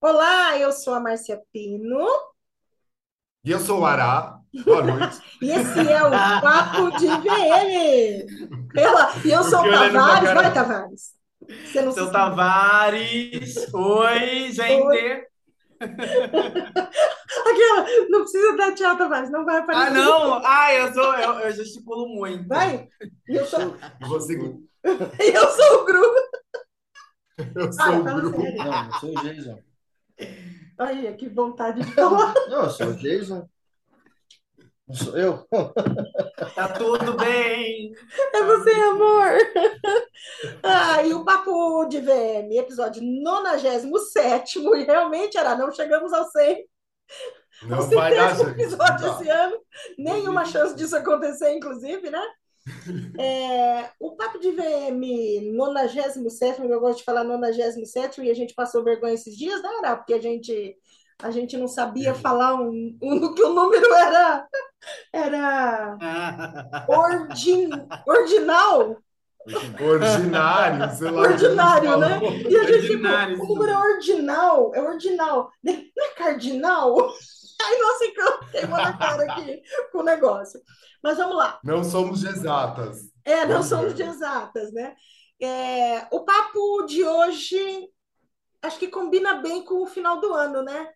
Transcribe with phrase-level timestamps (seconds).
[0.00, 2.06] Olá, eu sou a Márcia Pino
[3.44, 4.38] E eu sou o Ará.
[4.64, 5.18] Boa noite.
[5.42, 8.26] e esse é o Papo de VM.
[9.24, 10.52] E eu sou o Tavares, vai.
[10.52, 11.12] Tavares.
[11.64, 13.72] Você não se Seu Tavares.
[13.74, 15.26] Oi, gente.
[15.80, 19.90] Aquela, não precisa dar tchau, Tavares, não vai Ah, aparecer.
[19.90, 20.34] não.
[20.44, 22.48] Ah, eu sou, eu, eu gesticulo muito.
[22.48, 22.88] Vai.
[23.26, 23.76] Eu sou,
[25.18, 26.02] eu sou o Gru.
[27.54, 28.30] eu Ah, sou o fala Bruno.
[28.30, 28.64] sério.
[28.64, 29.67] Não, eu sou o Jason.
[30.78, 32.34] Ai, que vontade de falar.
[32.48, 33.48] Não, eu sou o Jason.
[34.86, 35.46] Não sou eu?
[36.54, 37.92] Tá tudo bem.
[38.32, 39.38] É você, amor.
[40.62, 46.64] Ah, e o Papo de VM, episódio 97, e realmente era, não chegamos ao 100.
[47.64, 49.20] Não o vai dar, episódio Não.
[49.20, 49.60] esse ano.
[49.98, 52.22] Nenhuma chance disso acontecer, inclusive, né?
[53.18, 58.84] É, o Papo de VM 97, eu gosto de falar 97, e a gente passou
[58.84, 59.96] vergonha esses dias, né, Ara?
[59.96, 60.76] Porque a gente,
[61.22, 64.48] a gente não sabia falar um, um, que o número era,
[65.12, 65.96] era
[66.88, 67.70] ordin,
[68.06, 68.96] ordinal.
[69.80, 71.22] Ordinário, sei lá.
[71.22, 72.20] Ordinário, né?
[72.50, 77.12] E a gente, tipo, o número é ordinal, é ordinal, não é cardinal?
[77.62, 80.60] Aí nós ficamos queimando a cara aqui com o negócio.
[81.02, 81.60] Mas vamos lá.
[81.62, 83.02] Não somos de exatas.
[83.24, 84.10] É, não Vamos somos de ver.
[84.10, 84.94] exatas, né?
[85.40, 87.88] É, o papo de hoje
[88.62, 90.88] acho que combina bem com o final do ano, né?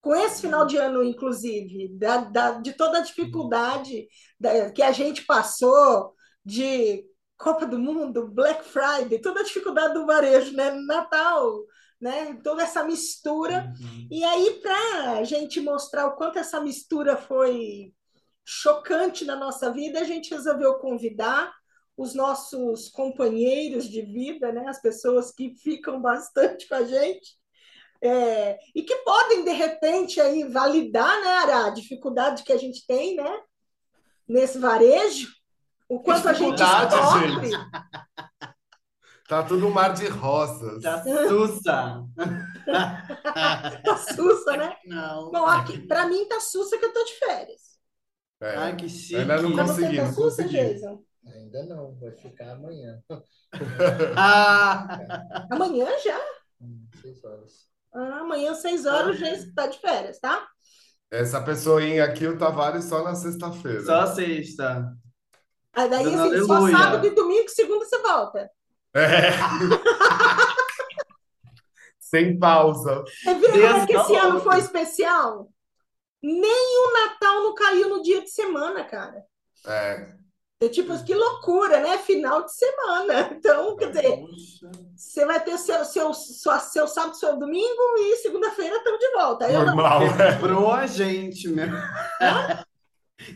[0.00, 4.08] Com esse final de ano, inclusive, da, da- de toda a dificuldade
[4.38, 6.14] da- que a gente passou
[6.44, 7.04] de
[7.36, 10.70] Copa do Mundo, Black Friday, toda a dificuldade do varejo, né?
[10.86, 11.60] Natal,
[12.00, 12.38] né?
[12.42, 13.72] Toda essa mistura.
[14.10, 17.92] E aí, para a gente mostrar o quanto essa mistura foi
[18.44, 21.52] chocante na nossa vida, a gente resolveu convidar
[21.96, 24.66] os nossos companheiros de vida, né?
[24.66, 27.38] As pessoas que ficam bastante com a gente.
[28.02, 32.86] é, e que podem, de repente, aí validar, né, Ara, a dificuldade que a gente
[32.86, 33.40] tem, né,
[34.26, 35.28] nesse varejo,
[35.88, 37.50] o quanto a gente sofre.
[39.30, 40.82] Tá tudo um mar de rosas.
[40.82, 42.02] Tá sussa.
[43.84, 44.76] Tá sussa, né?
[44.86, 45.30] Não.
[45.30, 47.60] Bom, aqui, para mim tá sussa que eu tô de férias.
[48.42, 48.56] É.
[48.56, 49.14] Ai, que chique.
[49.16, 50.80] Ainda não você consegui, tá não sussa, consegui.
[51.26, 53.00] Ainda não, vai ficar amanhã.
[54.16, 54.98] Ah,
[55.50, 56.18] Amanhã já?
[56.60, 57.52] Hum, Seis horas.
[57.94, 60.44] Ah, amanhã, seis horas, o Jason tá de férias, tá?
[61.10, 63.84] Essa pessoinha aqui, o Tavares, só na sexta-feira.
[63.84, 64.92] só sexta.
[65.72, 68.50] Aí daí, assim, só sábado e domingo, segunda você volta.
[68.94, 69.30] É.
[71.98, 73.04] Sem pausa.
[73.26, 75.48] É verdade que esse Deus, ano foi especial?
[76.22, 76.42] Nem
[76.88, 79.22] o Natal não caiu no dia de semana, cara.
[79.66, 80.20] É.
[80.62, 81.96] É tipo, que loucura, né?
[81.98, 83.30] Final de semana.
[83.32, 84.18] Então, quer dizer,
[84.94, 89.50] você vai ter seu, seu, sua- seu sábado, seu domingo e segunda-feira estamos de volta.
[89.50, 89.66] Eu não.
[89.76, 90.02] Normal.
[90.02, 90.32] é.
[90.32, 91.76] Quebrou a gente mesmo.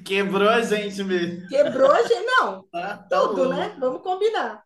[0.04, 1.48] Quebrou a gente mesmo.
[1.48, 2.24] Quebrou a gente.
[2.26, 3.54] Não, Tá, tá tudo, louco.
[3.54, 3.76] né?
[3.78, 4.63] Vamos combinar.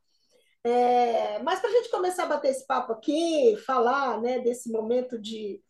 [0.65, 5.19] É, mas para a gente começar a bater esse papo aqui, falar né, desse momento
[5.19, 5.63] de.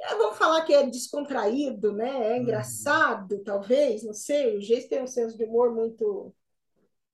[0.00, 2.32] é, Vamos falar que é descontraído, né?
[2.34, 4.56] É engraçado, talvez, não sei.
[4.56, 6.34] O Geis tem um senso de humor muito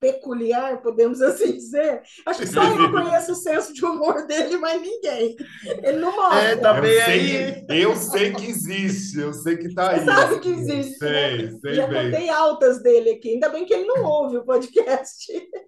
[0.05, 2.01] peculiar, podemos assim dizer.
[2.25, 5.35] Acho que só eu conheço o senso de humor dele, mas ninguém.
[5.83, 6.41] Ele não mostra.
[6.41, 7.65] É, tá Eu bem sei aí.
[7.65, 9.99] que, eu sei que existe, eu sei que tá aí.
[9.99, 12.11] Você sabe que existe, Sei, sei Já bem.
[12.11, 13.33] contei altas dele aqui.
[13.33, 15.25] Ainda bem que ele não ouve o podcast.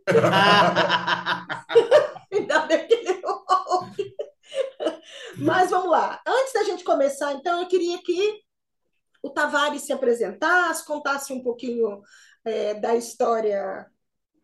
[2.31, 4.15] Ainda bem que ele não ouve.
[5.37, 6.21] Mas vamos lá.
[6.27, 8.39] Antes da gente começar, então, eu queria que
[9.21, 12.01] o Tavares se apresentasse, contasse um pouquinho
[12.45, 13.85] é, da história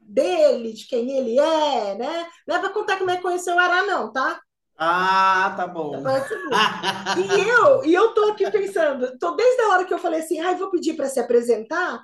[0.08, 2.28] dele, de quem ele é, né?
[2.48, 4.40] Não é para contar como é que conheceu o Ará, não, tá?
[4.78, 6.02] Ah, tá bom.
[6.02, 6.10] Bom.
[7.18, 10.40] E eu, e eu tô aqui pensando, tô desde a hora que eu falei assim,
[10.40, 12.04] ai, vou pedir para se apresentar,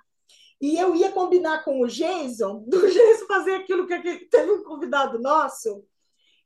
[0.62, 4.64] e eu ia combinar com o Jason, do Jason fazer aquilo que que teve um
[4.64, 5.84] convidado nosso,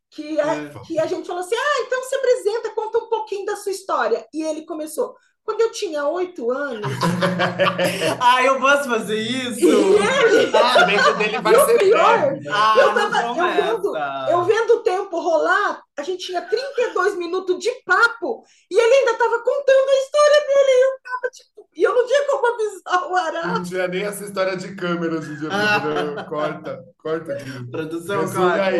[0.09, 0.69] que a, É.
[0.85, 4.25] que a gente falou assim, ah, então se apresenta, conta um pouquinho da sua história.
[4.33, 6.87] E ele começou, quando eu tinha oito anos,
[8.19, 9.59] Ah, eu posso fazer e isso?
[9.65, 12.33] ele, Ah, o dele vai E o ser pior.
[12.51, 13.97] Ah, eu tava- eu vendo-
[14.29, 19.11] eu vendo o tempo rolar, a gente tinha 32 minutos de papo, e ele ainda
[19.11, 23.11] estava contando a história dele, e eu tava tipo, e eu não tinha como avisar
[23.11, 23.47] o Ará.
[23.47, 25.49] Não tinha nem essa história de câmera hoje em dia.
[25.51, 26.23] Ah.
[26.23, 27.71] Corta, corta aqui.
[27.71, 28.79] Produção, aí.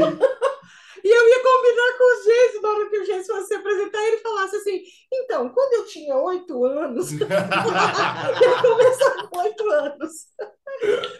[1.04, 4.02] E eu ia combinar com o Geis, na hora que o Geis fosse se apresentar,
[4.06, 10.12] ele falasse assim: então, quando eu tinha oito anos, ele começou com oito anos.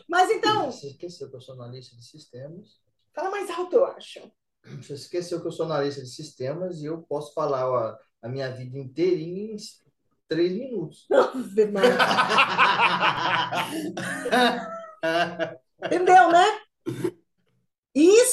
[0.08, 2.80] Mas então, Você esqueceu que eu sou analista de sistemas.
[3.14, 4.22] fala mais alto, eu acho.
[4.78, 8.50] Você esqueceu que eu sou analista de sistemas e eu posso falar ó, a minha
[8.50, 9.58] vida inteirinha em
[10.30, 11.06] três minutos.
[15.86, 16.46] Entendeu, né?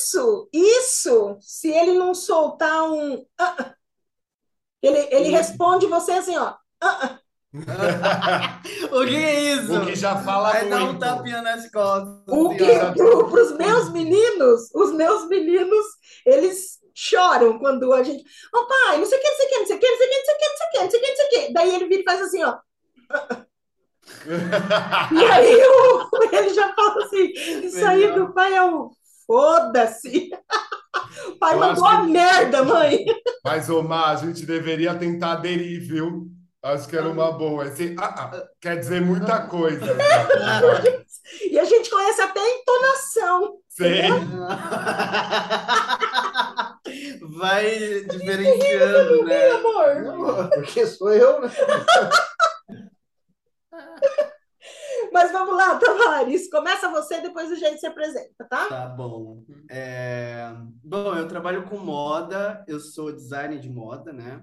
[0.01, 1.39] Isso, isso.
[1.41, 3.15] Se ele não soltar um.
[3.15, 3.75] Uh -uh,
[4.83, 5.33] ele, ele hum.
[5.33, 6.55] responde você assim, ó.
[6.83, 7.21] Uh
[7.53, 7.59] o
[9.05, 9.77] que é isso?
[9.77, 12.23] O que já fala é dar um tapinha nas costas.
[12.29, 15.85] O assim, que, para os meus meninos, os meus meninos,
[16.25, 18.23] eles choram quando a gente...
[18.55, 19.89] Ô oh, pai, não sei o que, não sei o que, não sei o que,
[19.89, 21.31] não sei o que, não sei o que, não sei o que, não sei o
[21.31, 21.53] que.
[21.53, 22.57] Daí ele vira e faz assim, ó.
[25.13, 27.33] e aí eu, ele já fala assim,
[27.65, 28.93] isso aí do pai é o
[29.31, 30.31] foda-se.
[31.29, 33.05] O pai Eu mandou a que- merda, mãe.
[33.45, 36.27] Mas, Omar, a gente deveria tentar aderir, viu?
[36.63, 37.67] Acho que era uma boa.
[37.67, 39.87] Esse, ah, ah, quer dizer muita coisa.
[39.87, 41.01] cara.
[41.49, 43.59] E a gente conhece até a entonação.
[43.69, 44.03] Sei.
[47.39, 47.71] Vai
[48.11, 49.49] diferenciando, né?
[49.49, 50.03] Meu amor.
[50.03, 51.49] Não, porque sou eu, né?
[55.13, 56.51] Mas vamos lá, Tavares.
[56.51, 58.67] Começa você, depois o gente se apresenta, tá?
[58.69, 59.43] Tá bom.
[59.71, 60.53] É,
[60.83, 64.43] Bom, eu trabalho com moda, eu sou designer de moda, né?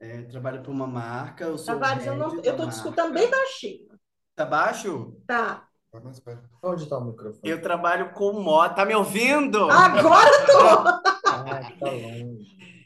[0.00, 3.28] É, trabalho para uma marca, eu sou Tavares, eu, não, eu tô te escutando bem
[3.30, 3.88] baixinho.
[4.34, 5.16] Tá baixo?
[5.26, 5.68] Tá.
[6.10, 6.42] Espera.
[6.62, 7.40] Onde está o microfone?
[7.42, 8.74] Eu trabalho com moda.
[8.74, 9.70] Tá me ouvindo?
[9.70, 11.08] Agora tô.
[11.28, 11.90] Ah, tá.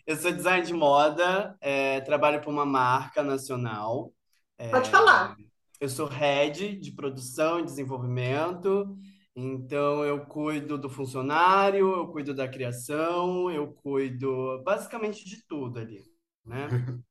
[0.05, 4.13] Eu sou designer de moda, é, trabalho para uma marca nacional.
[4.59, 5.37] É, Pode falar.
[5.83, 8.97] Eu sou head de produção e desenvolvimento,
[9.35, 16.05] então eu cuido do funcionário, eu cuido da criação, eu cuido basicamente de tudo ali,
[16.47, 16.69] né?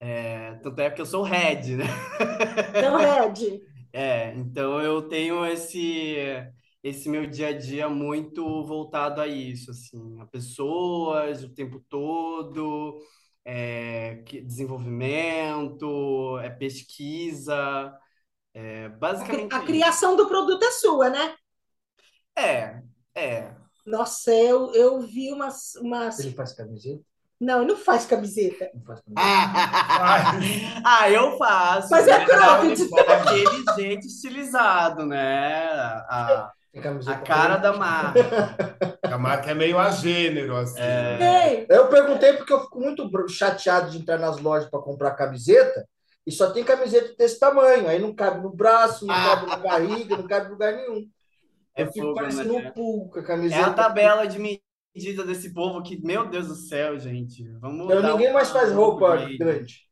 [0.00, 1.86] É, tanto é que eu sou head, né?
[2.70, 3.60] Então, Red.
[3.92, 6.16] É, então eu tenho esse
[6.84, 13.00] esse meu dia a dia muito voltado a isso, assim, a pessoas o tempo todo,
[13.50, 17.96] é, que- desenvolvimento, é pesquisa,
[18.52, 21.34] é, basicamente A criação do produto é sua, né?
[22.36, 22.82] é,
[23.14, 23.54] é.
[23.86, 26.18] Nossa, eu, eu vi umas, umas.
[26.18, 27.02] Ele faz camiseta?
[27.40, 28.70] Não, ele não faz camiseta.
[28.74, 30.82] Não faz camiseta.
[30.84, 32.90] Ah, eu faço, Mas é cropped.
[32.90, 35.64] Daquele jeito estilizado, né?
[36.08, 36.52] A,
[37.06, 38.56] a cara da marca.
[39.06, 40.80] A marca é meio a gênero, assim.
[40.80, 45.88] Ei, Eu perguntei porque eu fico muito chateado de entrar nas lojas para comprar camiseta
[46.26, 47.88] e só tem camiseta desse tamanho.
[47.88, 51.08] Aí não cabe no braço, não cabe na barriga, não cabe em lugar nenhum.
[51.74, 52.72] É Eu fico fogo, parecendo né?
[52.76, 53.66] um com a É camiseta.
[53.66, 57.48] a tabela de medida desse povo que, meu Deus do céu, gente.
[57.60, 59.87] Vamos Não, dar ninguém mais faz roupa grande.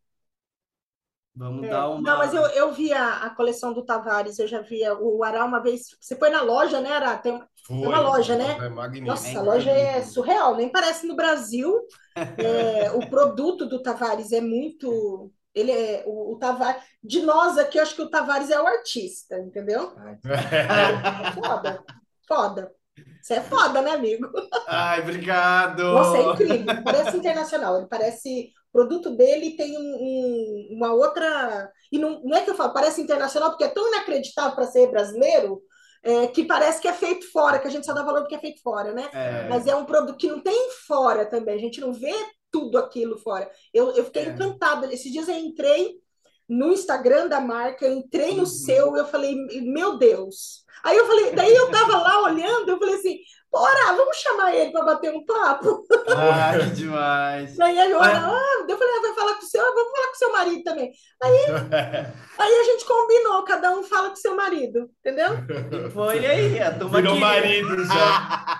[1.36, 2.00] Vamos É, dar uma.
[2.00, 5.44] Não, mas eu, eu vi a, a coleção do Tavares, eu já vi o Ará
[5.44, 5.82] uma vez.
[6.00, 7.18] Você foi na loja, né, Ará?
[7.18, 7.76] Tem, Foi.
[7.76, 8.56] uma loja, né?
[8.58, 9.06] É magnífico.
[9.06, 11.74] nossa, É a loja é surreal, nem parece no Brasil.
[12.38, 15.30] É, o produto do Tavares é muito.
[15.54, 16.82] Ele é o, o Tavares.
[17.02, 19.92] De nós aqui, eu acho que o Tavares é o artista, entendeu?
[20.24, 21.84] É foda.
[22.26, 22.72] Foda.
[23.20, 24.28] Você é foda, né, amigo?
[24.66, 25.82] Ai, obrigado.
[25.92, 26.82] Nossa, é incrível.
[26.82, 27.78] Parece internacional.
[27.78, 28.52] Ele parece.
[28.76, 31.72] O produto dele tem um- um- uma outra.
[31.90, 34.90] E não, não é que eu falo, parece internacional, porque é tão inacreditável para ser
[34.90, 35.62] brasileiro,
[36.02, 38.38] é, que parece que é feito fora, que a gente só dá valor porque é
[38.38, 39.08] feito fora, né?
[39.14, 41.54] É, Mas é um produto que não tem fora também.
[41.54, 42.14] A gente não vê
[42.52, 43.50] tudo aquilo fora.
[43.72, 44.28] Eu, eu fiquei É.
[44.28, 44.92] encantada.
[44.92, 45.94] Esses dias eu entrei
[46.46, 48.46] no Instagram da marca, entrei no Uhum.
[48.46, 50.64] seu, eu falei, meu Deus.
[50.84, 53.18] Aí eu falei, daí eu tava lá olhando, eu falei assim,
[53.56, 55.86] bora, vamos chamar ele para bater um papo.
[56.14, 57.56] Ai, que demais.
[57.56, 60.06] Daí eu, Mas- ah, eu falei, ah, vai falar com o seu, ah, vamos falar
[60.06, 60.92] com o seu marido também.
[61.22, 61.46] Aí
[62.60, 65.30] a gente combinou, cada um fala com o seu marido, entendeu?
[65.92, 68.56] Foi aí, a turma Virou marido já.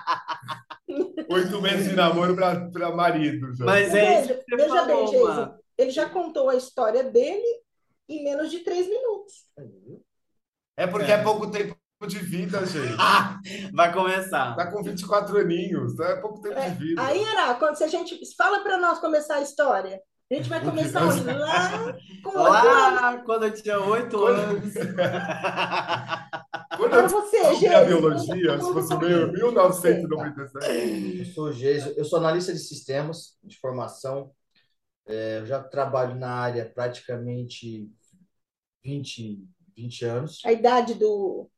[1.29, 3.65] Oito meses de namoro pra marido já.
[3.65, 7.61] Mas é isso Veja, que bem, Jason, ele já contou a história dele
[8.09, 9.33] em menos de três minutos.
[10.77, 11.75] É porque é pouco tempo
[12.05, 12.95] de vida, gente.
[12.99, 13.39] Ah,
[13.73, 14.55] vai começar.
[14.55, 17.01] Tá com 24 aninhos, é pouco tempo de vida.
[17.01, 19.99] Aí, Ara, quando se a gente fala para nós começar a história,
[20.29, 20.99] a gente vai começar
[21.33, 22.31] lá com.
[22.37, 24.73] Lá, quando eu tinha oito Quando- anos.
[26.77, 31.17] Quando eu você, descobri a biologia, se fosse meio 1997.
[31.19, 34.31] Eu sou Geis, eu sou analista de sistemas de formação.
[35.07, 37.89] É, eu já trabalho na área praticamente
[38.83, 39.43] 20,
[39.75, 40.41] 20 anos.
[40.45, 41.49] A idade do,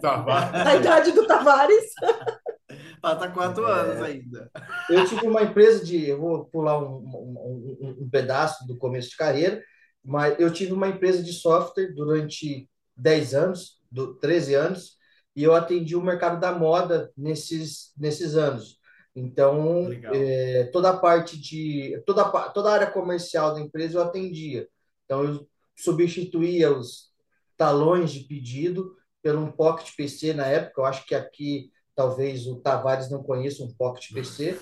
[0.00, 0.66] Tá, vai.
[0.68, 1.92] a idade do Tavares.
[3.00, 3.72] Falta quatro É.
[3.72, 4.50] anos ainda.
[4.90, 6.08] Eu tive uma empresa de.
[6.08, 9.62] Eu vou pular um, um- um- pedaço do começo de carreira,
[10.04, 14.96] mas eu tive uma empresa de software durante 10 anos, do, 13 anos,
[15.34, 18.78] e eu atendi o mercado da moda nesses, nesses anos.
[19.14, 24.68] Então, é, toda a parte de toda toda a área comercial da empresa eu atendia.
[25.04, 27.08] Então, eu substituía os
[27.56, 28.94] talões de pedido
[29.28, 30.80] por um Pocket PC na época.
[30.80, 34.58] Eu acho que aqui talvez o Tavares não conheça um Pocket PC,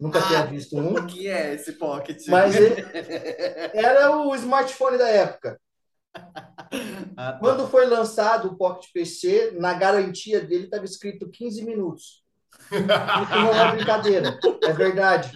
[0.00, 2.22] nunca Ah, visto um, O que é esse pocket?
[2.28, 2.80] mas ele
[3.74, 5.60] era o smartphone da época.
[6.14, 7.38] Ah, tá.
[7.40, 12.24] Quando foi lançado o Pocket PC, na garantia dele estava escrito 15 minutos.
[12.72, 15.30] Isso não é brincadeira, é verdade.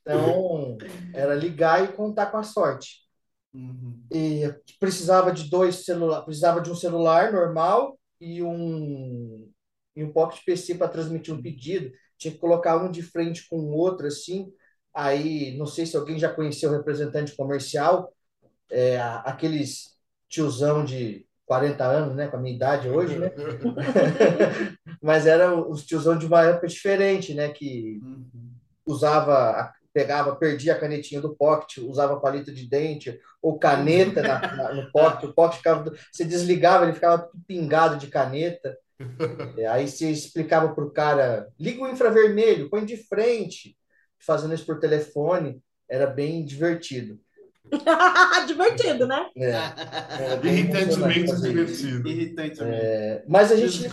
[0.00, 0.76] Então,
[1.14, 3.08] era ligar e contar com a sorte.
[3.52, 4.00] Uhum.
[4.12, 9.48] E precisava de dois celulares, precisava de um celular normal e um,
[9.96, 11.90] e um Pocket PC para transmitir um pedido.
[12.18, 14.52] Tinha que colocar um de frente com o outro, assim.
[14.94, 18.12] Aí, não sei se alguém já conheceu o representante comercial,
[18.70, 19.96] é, aqueles
[20.28, 23.30] tiozão de 40 anos, né, com a minha idade hoje, né?
[25.02, 28.52] Mas era os tiozão de uma época diferente, né, que Uhum.
[28.86, 34.74] usava, pegava, perdia a canetinha do pocket, usava palito de dente ou caneta na- na-
[34.74, 38.76] no pocket, o pocket ficava, você desligava, ele ficava pingado de caneta.
[39.56, 43.76] É, Aí você explicava para o cara, liga o infravermelho, põe de frente,
[44.18, 47.18] fazendo isso por telefone, era bem divertido.
[48.46, 49.28] Divertido, né?
[49.36, 52.08] É, emocionante Irritantemente divertido.
[52.08, 52.74] Irritante mesmo.
[52.74, 53.90] É, Mas a gente fez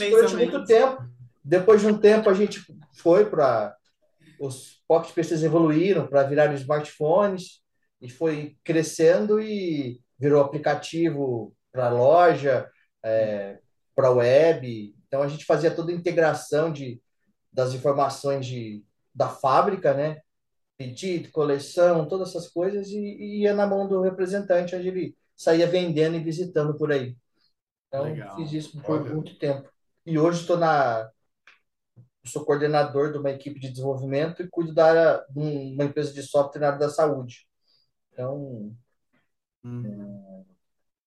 [0.00, 1.02] isso durante muito tempo.
[1.44, 2.60] Depois de um tempo, a gente
[2.94, 3.74] foi para.
[4.38, 7.60] Os Pocket PCs evoluíram para virar smartphones
[8.00, 12.70] e foi crescendo e virou aplicativo para loja,
[13.94, 14.94] para web.
[15.06, 17.00] Então a gente fazia toda a integração de,
[17.52, 20.20] das informações de, da fábrica, né?
[20.76, 25.66] Pedido, coleção, todas essas coisas, e, e ia na mão do representante, onde ele saía
[25.66, 27.16] vendendo e visitando por aí.
[27.88, 28.36] Então, Legal.
[28.36, 29.14] fiz isso por Olha.
[29.14, 29.70] muito tempo.
[30.04, 31.10] E hoje estou na.
[32.26, 36.22] Sou coordenador de uma equipe de desenvolvimento e cuido da área, de uma empresa de
[36.22, 37.46] software na área da saúde.
[38.12, 38.72] Então,
[39.64, 40.44] Uhum.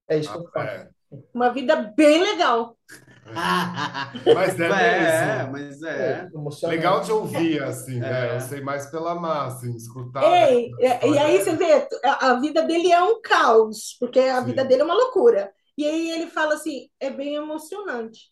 [0.08, 0.68] é isso que eu faço.
[0.68, 0.90] É.
[1.34, 2.78] Uma vida bem legal.
[4.34, 5.52] Mas é é, mesmo.
[5.52, 6.30] mas É,
[6.64, 6.68] é.
[6.68, 8.30] Legal de ouvir, assim, né?
[8.32, 8.36] É.
[8.36, 10.22] Eu sei mais pela massa, assim, escutar.
[10.22, 11.00] Ei, né?
[11.08, 14.48] e, aí você vê, a, a vida dele é um caos, porque a Sim.
[14.48, 15.52] vida dele é uma loucura.
[15.78, 18.32] E aí ele fala assim, é bem emocionante.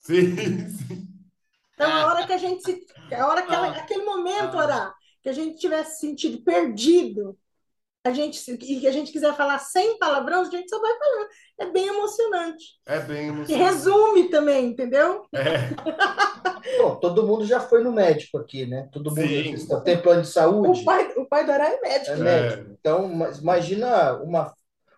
[0.00, 0.36] Sim,
[0.70, 1.09] sim.
[1.86, 2.86] Então, a hora que a gente se.
[3.14, 3.78] A hora que ela, Ah.
[3.78, 4.62] aquele momento, Ah.
[4.62, 7.38] Ará, que a gente tivesse sentido perdido,
[8.04, 11.28] a gente, e que a gente quiser falar sem palavrão, a gente só vai falando.
[11.58, 12.64] É bem emocionante.
[12.86, 13.64] É bem E emocionante.
[13.64, 15.26] resume também, entendeu?
[15.34, 15.40] É,
[16.82, 18.88] Bom, todo mundo já foi no médico aqui, né?
[18.92, 19.82] Todo mundo Sim.
[19.84, 20.80] tem plano de saúde.
[20.80, 22.12] O pai, o pai do Ará é médico.
[22.12, 22.70] É médico.
[22.80, 23.10] Então,
[23.40, 24.52] imagina uma,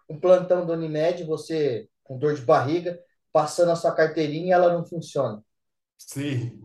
[0.08, 2.98] um plantão do Unimed, você com dor de barriga,
[3.32, 5.42] passando a sua carteirinha e ela não funciona.
[6.06, 6.60] Sim.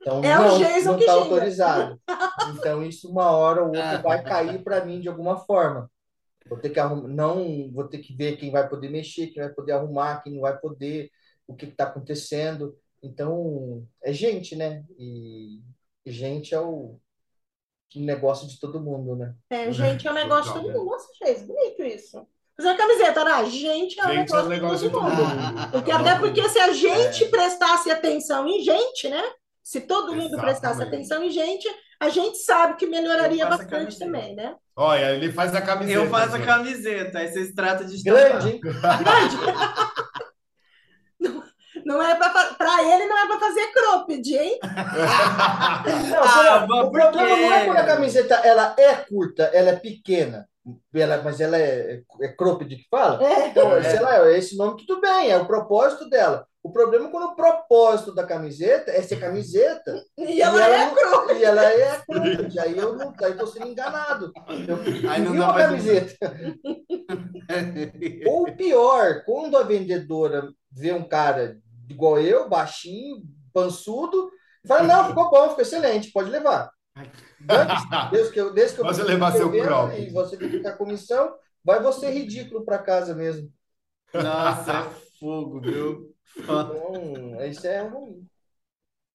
[0.00, 2.00] Então, É o não, Jason não que está autorizado.
[2.54, 5.90] Então, isso uma hora ou outra vai cair para mim de alguma forma.
[6.48, 9.52] Vou ter que arrumar, não vou ter que ver quem vai poder mexer, quem vai
[9.52, 11.10] poder arrumar, quem não vai poder,
[11.46, 12.78] o que está acontecendo.
[13.02, 14.84] Então, é gente, né?
[14.96, 15.60] E,
[16.06, 17.00] gente é o
[17.96, 19.34] negócio de todo mundo, né?
[19.50, 20.84] É, gente, é um negócio de todo mundo.
[20.84, 22.26] Nossa, fez bonito isso.
[22.56, 23.44] Fazer uma camiseta, Ará.
[23.44, 25.24] Gente, é um Gente, é um negócio de negócio todo mundo.
[25.26, 25.70] mundo.
[25.72, 29.22] Porque, É até porque se a gente prestasse atenção em gente, né?
[29.62, 30.94] Se todo mundo prestasse Exatamente.
[31.12, 31.68] atenção em gente,
[32.00, 34.04] a gente sabe que melhoraria a bastante camiseta.
[34.04, 34.54] também, né?
[34.74, 35.98] Olha, ele faz a camiseta.
[36.00, 38.02] Eu faço a camiseta, aí vocês tratam de.
[38.02, 38.60] Grande, hein?
[38.60, 39.36] Grande.
[41.18, 41.42] Não,
[41.84, 44.58] não é para ele, não é para fazer cropped, hein?
[46.10, 50.46] Não, Ah, o problema não é quando a camiseta ela é curta, ela é pequena,
[50.94, 53.22] ela, mas ela é, é cropped que fala.
[53.24, 53.48] É.
[53.48, 53.82] Então, É.
[53.82, 56.46] sei lá, esse nome tudo bem, é o propósito dela.
[56.62, 60.94] O problema é quando o propósito da camiseta é ser camiseta E ela é não-
[60.96, 61.38] cropped.
[61.40, 62.58] e ela é cropped.
[62.58, 64.32] Aí eu não, aí eu tô sendo enganado.
[64.66, 66.16] Eu Aí não uma pra camiseta.
[68.26, 71.56] Ou pior, quando a vendedora vê um cara
[71.88, 73.22] igual eu, baixinho,
[73.54, 74.28] pançudo,
[74.66, 76.68] fala: não, ficou bom, ficou excelente, pode levar.
[78.10, 79.94] Desde que eu, desde que eu Pode levar seu crop.
[79.94, 81.34] E você tem que ficar comissão,
[81.64, 83.52] vai você ridículo para casa mesmo.
[84.14, 86.14] Nossa, é fogo, viu?
[86.38, 88.26] Então, isso é ruim.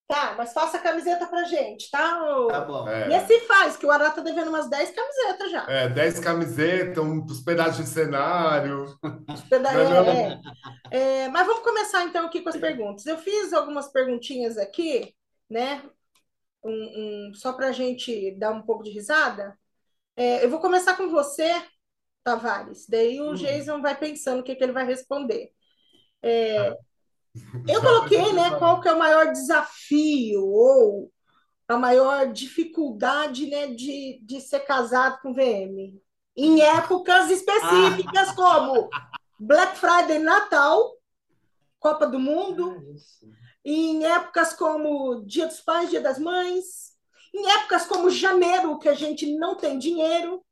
[0.06, 2.22] Tá, mas faça a camiseta pra gente, tá?
[2.22, 2.48] ô?
[2.48, 2.86] Tá bom.
[2.88, 5.64] E É, assim faz, que o Ará tá devendo umas 10 camisetas já.
[5.68, 8.98] é, 10 camisetas, uns pedaços de cenário.
[9.50, 10.30] É,
[10.90, 11.24] é.
[11.24, 13.06] É, mas vamos começar então aqui com as perguntas.
[13.06, 15.14] Eu fiz algumas perguntinhas aqui,
[15.48, 15.82] né?
[16.64, 19.58] Um, um- só para a gente dar um pouco de risada.
[20.16, 21.50] É, eu vou começar com você,
[22.22, 22.86] Tavares.
[22.88, 23.34] Daí o Hum.
[23.34, 25.50] Jason vai pensando o que, que ele vai responder.
[26.22, 26.76] É,
[27.68, 28.50] eu coloquei, né?
[28.58, 31.10] Qual que é o maior desafio ou
[31.66, 36.00] a maior dificuldade né, de, de ser casado com VM?
[36.36, 38.34] Em épocas específicas, Ah.
[38.36, 38.88] como
[39.40, 40.92] Black Friday, Natal,
[41.80, 42.80] Copa do Mundo,
[43.64, 46.92] em épocas como Dia dos Pais, Dia das Mães,
[47.34, 50.42] em épocas como janeiro, que a gente não tem dinheiro.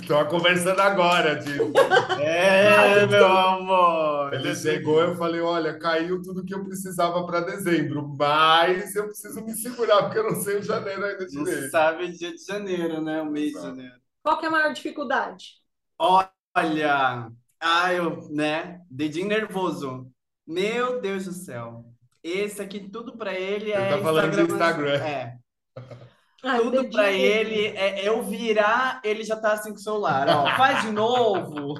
[0.00, 1.72] Estava conversando agora disso.
[2.20, 4.34] É, meu amor.
[4.34, 9.42] Ele chegou, eu falei, olha, caiu tudo que eu precisava para dezembro, mas eu preciso
[9.44, 11.70] me segurar, porque eu não sei o janeiro ainda direito.
[11.70, 13.22] sabe o dia de janeiro, né?
[13.22, 13.94] O mês de janeiro.
[14.22, 15.60] Qual que é a maior dificuldade?
[15.98, 17.30] Olha,
[17.60, 18.80] ah, eu, né?
[18.90, 20.11] Dedinho nervoso.
[20.52, 21.84] Meu Deus do céu.
[22.22, 24.94] Esse aqui, tudo pra ele Ele é tá falando de Instagram.
[25.04, 25.36] É.
[26.44, 26.98] Ah, Tudo nervoso.
[27.00, 30.28] ele é eu virar, ele já tá assim com o celular.
[30.28, 31.74] Ó, faz de novo.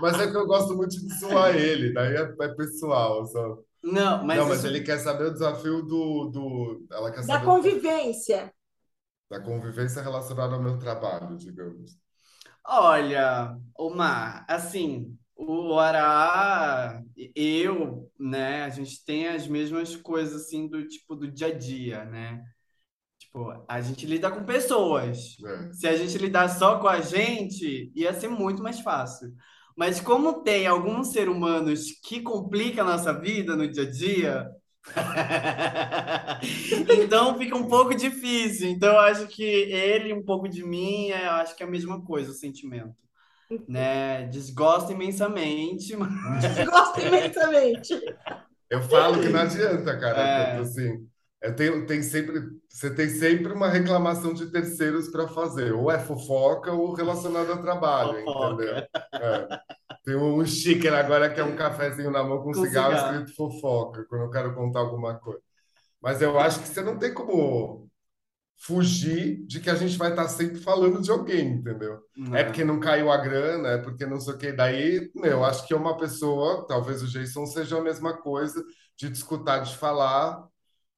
[0.00, 3.26] Mas é que eu gosto muito de zoar ele, daí é, é pessoal.
[3.26, 3.58] Só.
[3.82, 6.86] Não, mas, não, mas isso- ele quer saber o desafio do, do.
[6.92, 8.52] Ela quer Da convivência.
[9.28, 11.96] da convivência relacionada ao meu trabalho, digamos.
[12.64, 17.02] Olha, Omar, assim, o Ará,
[17.34, 22.04] eu, né, a gente tem as mesmas coisas, assim, do tipo do dia a dia,
[22.06, 22.44] né?
[23.18, 25.36] Tipo, a gente lida com pessoas.
[25.40, 25.70] né?
[25.72, 29.32] Se a gente lidar só com a gente, ia ser muito mais fácil.
[29.76, 34.50] Mas como tem alguns seres humanos que complicam a nossa vida no dia a dia,
[36.90, 38.68] então fica um pouco difícil.
[38.70, 41.70] Então eu acho que ele, um pouco de mim, é- eu acho que é a
[41.70, 42.94] mesma coisa, o sentimento.
[43.66, 44.26] Né?
[44.26, 46.10] Desgosto imensamente, mas
[46.68, 47.94] Gosto imensamente.
[48.68, 50.20] Eu falo que não adianta, cara.
[50.20, 50.44] É.
[50.56, 51.08] porque, assim,
[51.40, 55.72] eu tenho, tem sempre, você tem sempre uma reclamação de terceiros para fazer.
[55.72, 58.54] Ou é fofoca ou relacionado ao trabalho, Fofoca.
[58.54, 58.76] entendeu?
[59.14, 59.60] É.
[60.04, 63.12] Tem um sticker agora que é um cafezinho na mão com, Com cigarro, cigarro.
[63.20, 65.40] escrito fofoca, quando eu quero contar alguma coisa.
[66.00, 67.87] Mas eu acho que você não tem como
[68.58, 72.00] fugir de que a gente vai estar sempre falando de alguém, entendeu?
[72.32, 74.52] É porque não caiu a grana, é porque não sei o que.
[74.52, 78.62] Daí, meu, acho que é uma pessoa, talvez o Jason seja a mesma coisa,
[78.96, 80.44] de discutir, de falar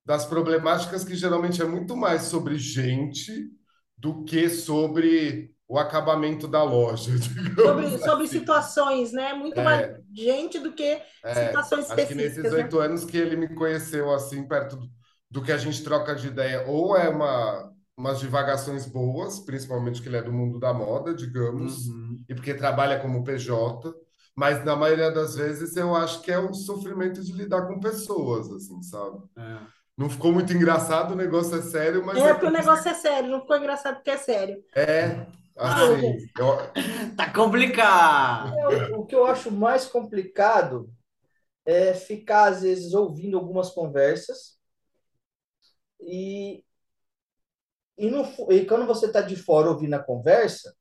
[0.05, 3.51] das problemáticas que geralmente é muito mais sobre gente
[3.97, 7.13] do que sobre o acabamento da loja,
[7.63, 8.39] Sobre, sobre assim.
[8.39, 9.35] situações, né?
[9.35, 9.65] Muito É.
[9.65, 12.65] mais gente do que É, situações Acho que nesses específicas, né?
[12.65, 14.91] oito anos que ele me conheceu assim, perto do,
[15.31, 20.09] do que a gente troca de ideia, ou é uma, umas divagações boas, principalmente que
[20.09, 22.25] ele é do mundo da moda, digamos, Uhum.
[22.29, 23.95] e porque trabalha como PJ,
[24.37, 28.51] mas na maioria das vezes eu acho que é o sofrimento de lidar com pessoas,
[28.51, 29.19] assim, sabe?
[29.39, 29.59] É.
[29.97, 32.95] Não ficou muito engraçado, o negócio é sério, mas É é porque o negócio é
[32.95, 34.63] sério, não ficou engraçado porque é sério.
[34.75, 36.71] é assim, eu-
[37.17, 38.57] Tá complicado.
[38.59, 40.91] É, o, o que eu acho mais complicado
[41.67, 44.60] é ficar, às vezes, ouvindo algumas conversas
[46.03, 46.65] e,
[47.97, 50.75] e, no, e quando você está de fora ouvindo a conversa,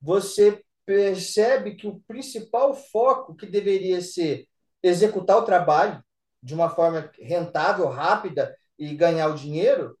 [0.00, 4.48] você percebe que o principal foco que deveria ser
[4.82, 6.02] executar o trabalho
[6.42, 9.98] de uma forma rentável, rápida e ganhar o dinheiro,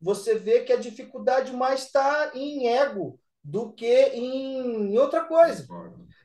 [0.00, 5.66] você vê que a dificuldade mais está em ego do que em outra coisa.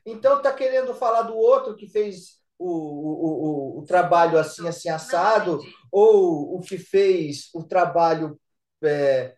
[0.06, 4.88] Então tá querendo falar do outro que fez o, o, o, o trabalho assim, assim,
[4.88, 5.60] assado,
[5.92, 8.40] ou o que fez o trabalho
[8.82, 9.34] é,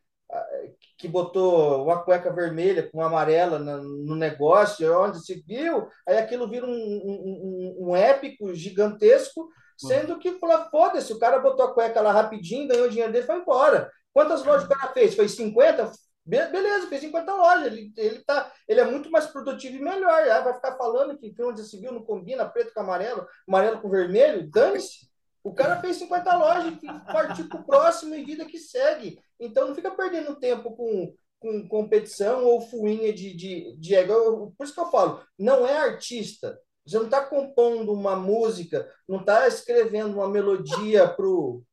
[0.96, 6.64] que botou uma cueca vermelha com amarela no, negócio, onde se viu, aí aquilo vira
[6.64, 12.12] um, um, um, épico gigantesco, sendo que fala, foda-se, o cara botou a cueca lá
[12.12, 13.90] rapidinho, ganhou o dinheiro dele e foi embora.
[14.12, 15.14] Quantas lojas o cara fez?
[15.14, 15.90] Foi 50?
[16.24, 17.66] Be- Beleza, fez 50 lojas.
[17.66, 20.28] Ele, ele, tá, ele é muito mais produtivo e melhor.
[20.28, 23.90] Ah, vai ficar falando que onde se viu não combina preto com amarelo, amarelo com
[23.90, 24.48] vermelho.
[24.48, 25.12] Dane-se.
[25.44, 26.74] O cara fez 50 lojas,
[27.12, 29.20] partiu para o próximo e vida que segue.
[29.38, 34.54] Então não fica perdendo tempo com, com competição ou fuinha de, de, de ego.
[34.56, 36.58] Por isso que eu falo, não é artista.
[36.86, 41.26] Você não está compondo uma música, não está escrevendo uma melodia para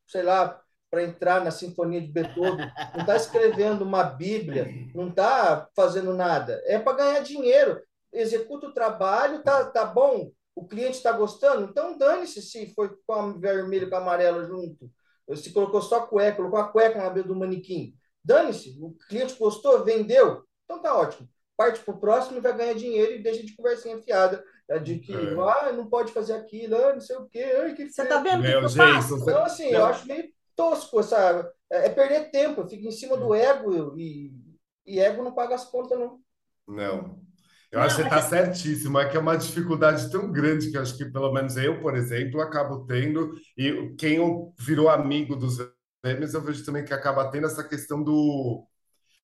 [0.05, 5.69] sei lá, para entrar na Sinfonia de Beethoven, não está escrevendo uma Bíblia, não está
[5.73, 6.61] fazendo nada.
[6.65, 7.81] É para ganhar dinheiro.
[8.11, 13.13] Executa o trabalho, tá, tá bom, o cliente está gostando, então dane-se se foi com
[13.13, 14.89] a vermelho e com a amarelo junto.
[15.35, 17.95] Se colocou só cueca, colocou a cueca na beira do manequim.
[18.23, 21.27] Dane-se, o cliente gostou, vendeu, então tá ótimo.
[21.55, 24.43] Parte para o próximo e vai ganhar dinheiro e deixa de conversinha fiada.
[24.69, 25.33] é De que, É.
[25.39, 28.41] ah, não pode fazer aquilo, ah, não sei o quê, ai, que Você tá vendo
[28.41, 29.15] Meu, que eu faço?
[29.15, 31.51] então, assim, eu acho meio tosco essa.
[31.71, 34.33] É é perder tempo, fica em cima do ego e,
[34.85, 36.19] e ego não paga as contas, não.
[36.67, 37.20] Não.
[37.71, 40.97] Eu acho que você está certíssimo, é que é uma dificuldade tão grande que acho
[40.97, 44.19] que, pelo menos eu, por exemplo, acabo tendo, e quem
[44.59, 45.57] virou amigo dos
[46.03, 48.67] memes, eu vejo também que acaba tendo essa questão do.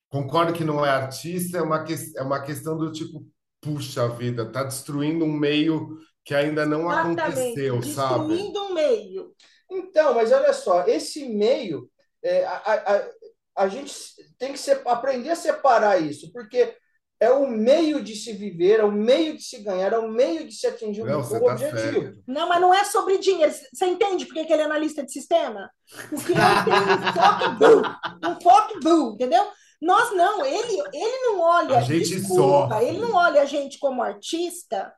[0.08, 1.94] Concordo que não é artista, é uma, que...
[2.16, 3.28] é uma questão do tipo,
[3.60, 8.28] puxa vida, está destruindo um meio que ainda não Exatamente, aconteceu, sabe?
[8.28, 9.34] Destruindo um meio.
[9.70, 11.90] Então, mas olha só, esse meio,
[12.24, 13.94] é, a, a, a gente
[14.38, 16.74] tem que ser, aprender a separar isso, porque
[17.20, 20.48] é o meio de se viver, é o meio de se ganhar, é o meio
[20.48, 22.02] de se atingir Não, o, tá objetivo.
[22.02, 22.24] certo.
[22.28, 23.52] Não, mas não é sobre dinheiro.
[23.74, 25.70] Você entende por que ele é analista de sistema?
[26.10, 29.46] Porque ele tem um foco um foco entendeu?
[29.82, 32.88] Nós não, ele, ele não olha, A gente desculpa, sofre.
[32.88, 34.92] ele não olha a gente como artista,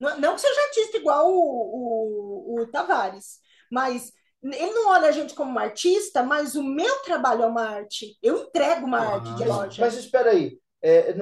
[0.00, 3.38] não, não que seja artista igual o, o, o Tavares,
[3.70, 8.16] mas ele não olha a gente como artista, mas o meu trabalho é uma arte.
[8.22, 9.62] Eu entrego uma arte de Claro.
[9.62, 9.80] loja.
[9.82, 11.14] Mas espera aí, é,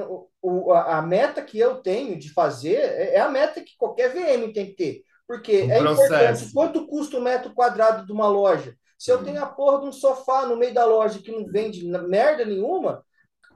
[0.43, 4.53] o- a, meta que eu tenho de fazer é, é a meta que qualquer VM
[4.53, 5.03] tem que ter.
[5.27, 6.05] Porque Um é processo.
[6.15, 8.75] importante quanto custa o metro quadrado de uma loja.
[8.99, 11.85] Se eu tenho a porra de um sofá no meio da loja que não vende
[11.87, 13.05] merda nenhuma,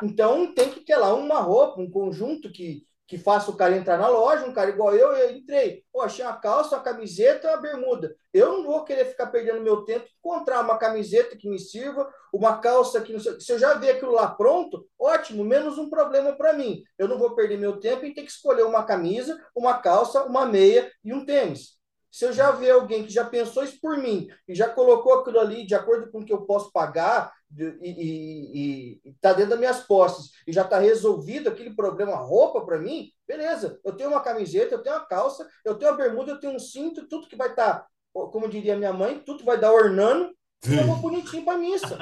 [0.02, 3.96] então tem que ter lá uma roupa, um conjunto que, que faça o cara entrar
[3.96, 7.56] na loja, um cara igual eu, eu entrei, pô, achei uma calça, uma camiseta, uma
[7.58, 8.14] bermuda.
[8.32, 12.12] Eu não vou querer ficar perdendo meu tempo em encontrar uma camiseta que me sirva,
[12.32, 13.40] uma calça que não sei.
[13.40, 16.82] Se eu já ver aquilo lá pronto, ótimo, menos um problema para mim.
[16.98, 20.44] Eu não vou perder meu tempo em ter que escolher uma camisa, uma calça, uma
[20.44, 21.76] meia e um tênis.
[22.16, 25.38] Se eu já ver alguém que já pensou isso por mim e já colocou aquilo
[25.38, 30.30] ali de acordo com o que eu posso pagar e está dentro das minhas posses
[30.46, 33.78] e já está resolvido aquele problema roupa para mim, beleza.
[33.84, 36.58] Eu tenho uma camiseta, eu tenho uma calça, eu tenho uma bermuda, eu tenho um
[36.58, 40.34] cinto, tudo que vai estar, como diria minha mãe, tudo vai dar ornando
[40.66, 41.98] e eu vou bonitinho para missa.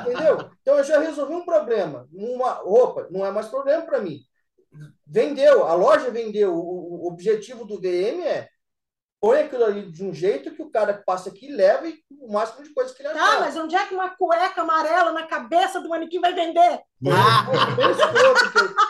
[0.00, 0.50] Entendeu?
[0.62, 2.08] Então eu já resolvi um problema.
[2.10, 4.18] Uma roupa não é mais problema para mim.
[5.06, 6.54] Vendeu, a loja vendeu.
[6.54, 8.48] O, o objetivo do VM é
[9.22, 12.32] põe aquilo ali de um jeito que o cara que passa aqui leva e o
[12.32, 13.40] máximo de coisa que ele Tá, achar.
[13.40, 16.80] mas onde é que uma cueca amarela na cabeça do manequim vai vender?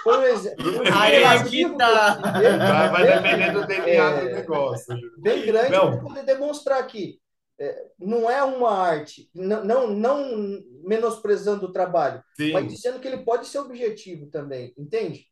[0.03, 2.14] Foi um um Aí aqui que tá.
[2.90, 4.21] Vai, depender do DNA É.
[4.21, 4.97] do negócio.
[5.18, 7.21] bem grande para poder demonstrar aqui.
[7.61, 12.53] É, não é uma arte, não, não, não menosprezando o trabalho, Sim.
[12.53, 15.27] mas dizendo que ele pode ser objetivo também, entende?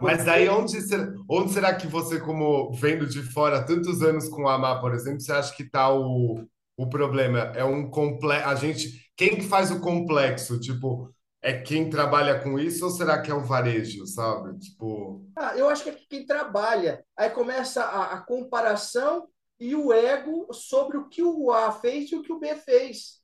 [0.00, 4.48] Mas aí onde será, onde será que você, como vendo de fora tantos anos com
[4.48, 6.44] a Amar, por exemplo, você acha que está o,
[6.76, 7.52] o problema?
[7.54, 8.48] É um complexo.
[8.48, 9.02] A gente.
[9.16, 10.58] Quem que faz o complexo?
[10.58, 14.58] Tipo, é quem trabalha com isso ou será que é o varejo, sabe?
[14.58, 15.24] Tipo.
[15.36, 17.04] Ah, eu acho que é quem trabalha.
[17.16, 22.16] Aí começa a, a comparação e o ego sobre o que o A fez e
[22.16, 23.22] o que o B fez.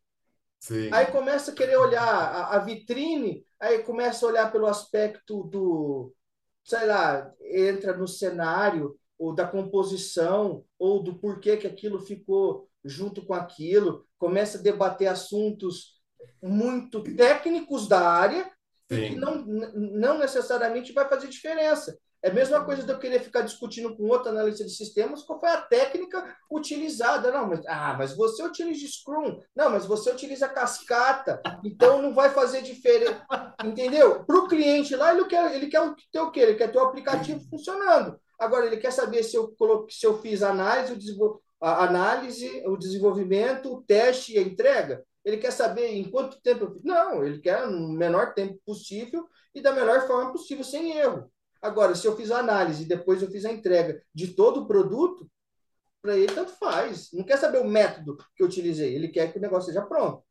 [0.60, 0.90] Sim.
[0.92, 6.12] Aí começa a querer olhar a, a vitrine, aí começa a olhar pelo aspecto do,
[6.68, 13.24] sei lá, entra no cenário, ou da composição, ou do porquê que aquilo ficou junto
[13.24, 15.98] com aquilo, começa a debater assuntos
[16.42, 18.52] muito técnicos da área,
[18.90, 19.16] e que Sim.
[19.16, 21.98] não, não necessariamente vai fazer diferença.
[22.22, 25.38] É a mesma coisa de eu querer ficar discutindo com outro analista de sistemas qual
[25.38, 27.31] foi a técnica utilizada.
[27.31, 29.40] Não, mas, ah, mas você utiliza Scrum.
[29.54, 31.40] Não, mas você utiliza cascata.
[31.64, 33.24] Então não vai fazer diferença.
[33.64, 34.24] Entendeu?
[34.24, 36.40] Para o cliente lá, ele quer, ele quer ter o quê?
[36.40, 38.18] Ele quer ter o aplicativo funcionando.
[38.38, 42.76] Agora, ele quer saber se eu, coloquei, se eu fiz análise, o, a análise, o
[42.76, 45.04] desenvolvimento, o teste e a entrega.
[45.24, 46.83] Ele quer saber em quanto tempo eu fiz.
[46.85, 51.31] Não, ele quer no menor tempo possível e da melhor forma possível, sem erro.
[51.62, 54.66] Agora, se eu fiz a análise e depois eu fiz a entrega de todo o
[54.66, 55.30] produto,
[56.02, 57.10] para ele tanto faz.
[57.12, 60.22] Não quer saber o método que eu utilizei, ele quer que o negócio seja pronto.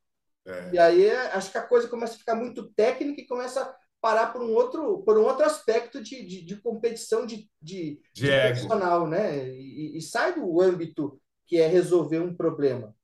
[0.46, 0.70] É.
[0.72, 3.76] E aí é- acho que a coisa começa a ficar muito técnica e começa a
[4.00, 8.30] parar por um outro, por um outro aspecto de, de, de competição de, de, De
[8.30, 8.54] ego.
[8.54, 9.48] profissional, né?
[9.50, 12.94] E, e sai do âmbito que é resolver um problema.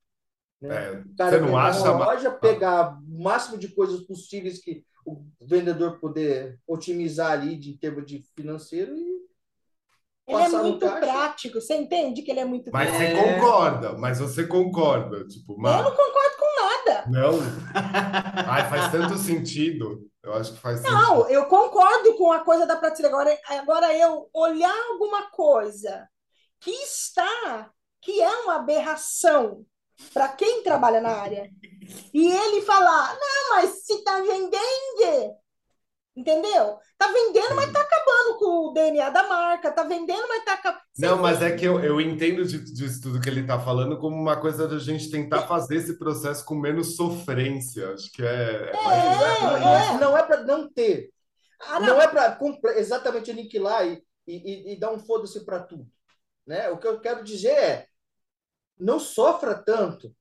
[0.61, 0.75] né?
[0.77, 0.91] É.
[1.01, 4.85] O cara Você não acha, na Ma- loja, pegar o máximo de coisas possíveis que
[5.05, 9.25] o vendedor poder otimizar ali de em termos de financeiro e
[10.27, 11.61] Ele é muito prático.
[11.61, 13.17] Você entende que ele é muito Mas prático?
[13.19, 17.05] você concorda, mas você concorda, tipo, Eu Ma- não concordo com nada.
[17.11, 17.39] não.
[18.49, 20.09] Ai, faz tanto sentido.
[20.23, 20.97] Eu acho que faz sentido.
[20.97, 23.15] Não, eu concordo com a coisa da prateleira.
[23.15, 26.09] Agora, agora eu olhar alguma coisa
[26.61, 29.67] que está, que é uma aberração
[30.13, 31.51] para quem trabalha na área,
[32.13, 35.35] e ele falar, não, mas se está vendendo,
[36.17, 36.79] entendeu?
[36.93, 40.83] Está vendendo, mas está acabando com o DNA da marca, está vendendo, mas está acabando.
[40.99, 44.17] Não, mas é que eu, eu entendo de- disso tudo que ele está falando como
[44.17, 47.93] uma coisa da gente tentar fazer esse processo com menos sofrência.
[47.93, 49.99] Acho que é, é mais- não, é.
[49.99, 51.11] não é para não ter.
[51.61, 51.89] Ah, não.
[51.89, 52.01] não.
[52.03, 52.39] é para
[52.79, 55.87] exatamente aniquilar e, e, e dar um foda-se para tudo.
[56.47, 56.69] Né?
[56.71, 57.87] O que eu quero dizer é
[58.79, 60.15] não sofra tanto.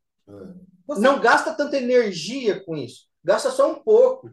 [0.87, 1.01] Você...
[1.01, 3.07] Não gasta tanta energia com isso.
[3.23, 4.31] Gasta só um pouco.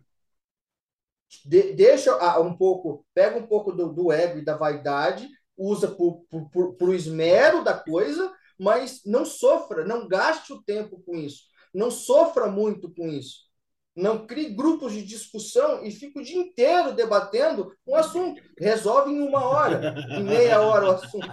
[1.45, 6.89] De, deixa um pouco, pega um pouco do, do ego e da vaidade, usa para
[6.89, 11.45] o esmero da coisa, mas não sofra, não gaste o tempo com isso.
[11.73, 13.49] Não sofra muito com isso.
[13.95, 18.41] Não crie grupos de discussão e fique o dia inteiro debatendo um assunto.
[18.59, 21.29] Resolve em uma hora, em meia hora o assunto.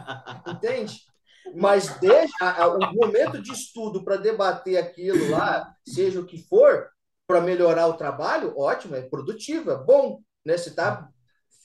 [0.47, 1.01] Entende?
[1.55, 6.89] Mas deixa o momento de estudo para debater aquilo lá, seja o que for,
[7.27, 10.21] para melhorar o trabalho, ótimo, é produtivo, é bom.
[10.45, 10.57] Né?
[10.57, 11.09] Você está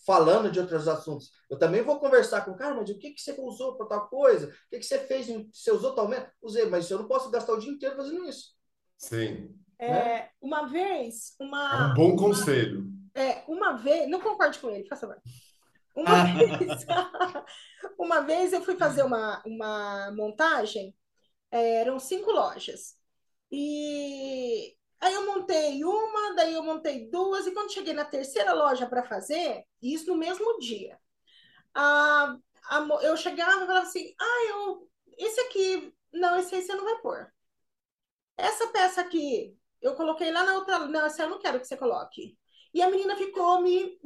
[0.04, 1.30] falando de outros assuntos.
[1.48, 4.08] Eu também vou conversar com o cara, mas o que, que você usou para tal
[4.08, 4.48] coisa?
[4.48, 5.28] O que, que você fez?
[5.52, 6.32] Você usou tal método?
[6.42, 8.54] Usei, mas eu não posso gastar o dia inteiro fazendo isso.
[8.98, 9.54] Sim.
[9.78, 10.28] É, né?
[10.40, 11.74] Uma vez, uma.
[11.74, 12.80] É um bom conselho.
[12.80, 15.22] Uma, é, uma vez, não concorde com ele, faça favor.
[15.94, 16.86] Uma, vez,
[17.98, 20.94] uma vez eu fui fazer uma, uma montagem,
[21.50, 22.96] é, eram cinco lojas.
[23.50, 28.86] E aí eu montei uma, daí eu montei duas, e quando cheguei na terceira loja
[28.86, 30.98] para fazer, isso no mesmo dia,
[31.74, 32.36] a,
[32.70, 36.84] a, eu chegava e falava assim: ah, eu, esse aqui, não, esse aí você não
[36.84, 37.32] vai pôr.
[38.36, 41.76] Essa peça aqui, eu coloquei lá na outra, não, essa eu não quero que você
[41.76, 42.36] coloque.
[42.74, 43.98] E a menina ficou me,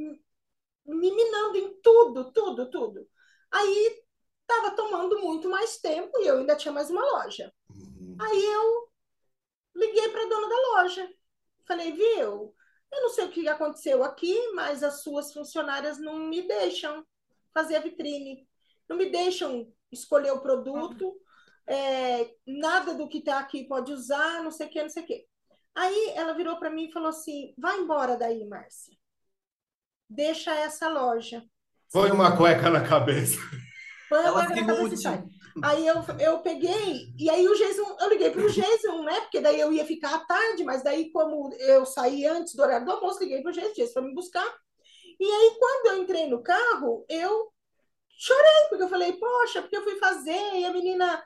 [0.87, 3.09] me minando em tudo, tudo, tudo.
[3.51, 4.05] Aí
[4.41, 7.53] estava tomando muito mais tempo e eu ainda tinha mais uma loja.
[7.71, 8.17] Uhum.
[8.21, 8.89] Aí eu
[9.75, 11.11] liguei para a dona da loja.
[11.67, 12.55] Falei, viu?
[12.93, 17.05] Eu não sei o que aconteceu aqui, mas as suas funcionárias não me deixam
[17.53, 18.47] fazer a vitrine,
[18.89, 21.19] não me deixam escolher o produto, uhum.
[21.67, 25.07] é, nada do que está aqui pode usar, não sei o que, não sei o
[25.07, 25.27] que.
[25.75, 28.96] Aí ela virou para mim e falou assim: vai embora daí, Márcia
[30.09, 31.43] deixa essa loja.
[31.93, 33.39] Põe uma cueca na cabeça.
[34.09, 35.25] Põe uma cueca na cabeça e sai.
[35.63, 39.21] Aí eu, eu peguei, e aí o Jason, eu liguei para o Jason, né?
[39.23, 42.85] Porque daí eu ia ficar à tarde, mas daí, como eu saí antes do horário
[42.85, 44.47] do almoço, liguei para o Jason, Jason para me buscar.
[45.19, 47.51] E aí, quando eu entrei no carro, eu
[48.19, 51.25] chorei, porque eu falei, poxa, porque eu fui fazer, e a menina,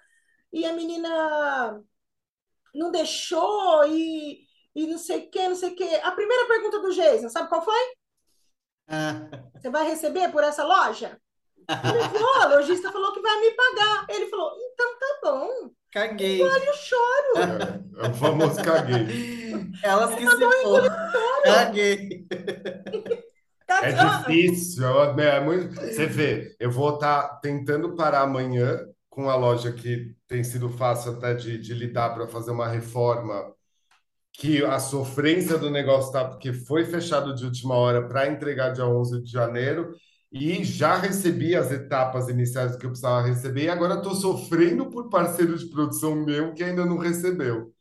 [0.52, 1.82] e a menina
[2.72, 5.94] não deixou, e, e não sei o que, não sei o que.
[5.96, 7.99] A primeira pergunta do Jason, sabe qual foi?
[9.54, 11.18] Você vai receber por essa loja?
[11.68, 14.06] Ele falou, a lojista falou que vai me pagar.
[14.08, 15.70] Ele falou, então tá bom.
[15.92, 16.42] Caguei.
[16.42, 17.82] Olha, eu choro.
[17.98, 19.06] É, é o famoso caguei.
[19.82, 20.82] Elas que se for.
[21.44, 22.26] Caguei.
[23.68, 24.84] É difícil,
[25.20, 25.74] é, é muito...
[25.76, 30.68] Você vê, eu vou estar tá tentando parar amanhã com a loja que tem sido
[30.70, 33.54] fácil até de, de lidar para fazer uma reforma
[34.40, 38.86] que a sofrência do negócio tá porque foi fechado de última hora para entregar dia
[38.86, 39.94] 11 de janeiro
[40.32, 45.10] e já recebi as etapas iniciais que eu precisava receber e agora estou sofrendo por
[45.10, 47.74] parceiro de produção meu que ainda não recebeu.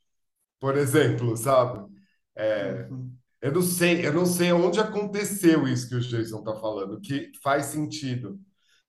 [0.60, 1.88] Por exemplo, sabe?
[2.36, 3.10] É, uhum.
[3.42, 7.32] Eu não sei, eu não sei onde aconteceu isso que o Jason está falando, que
[7.42, 8.38] faz sentido.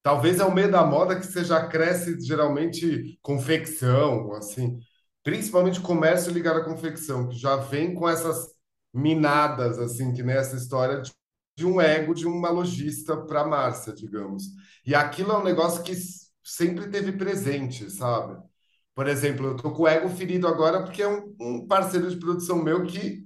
[0.02, 4.80] Talvez é o meio da moda que você já cresce geralmente confecção, assim
[5.22, 8.54] principalmente comércio ligado à confecção, que já vem com essas
[8.92, 11.12] minadas, assim, que nessa história de,
[11.56, 14.44] de um ego de uma lojista para a Márcia, digamos.
[14.85, 15.94] E aquilo é um negócio que
[16.42, 18.42] sempre teve presente, sabe?
[18.94, 22.16] Por exemplo, eu tô com o ego ferido agora porque é um, um parceiro de
[22.18, 23.24] produção meu que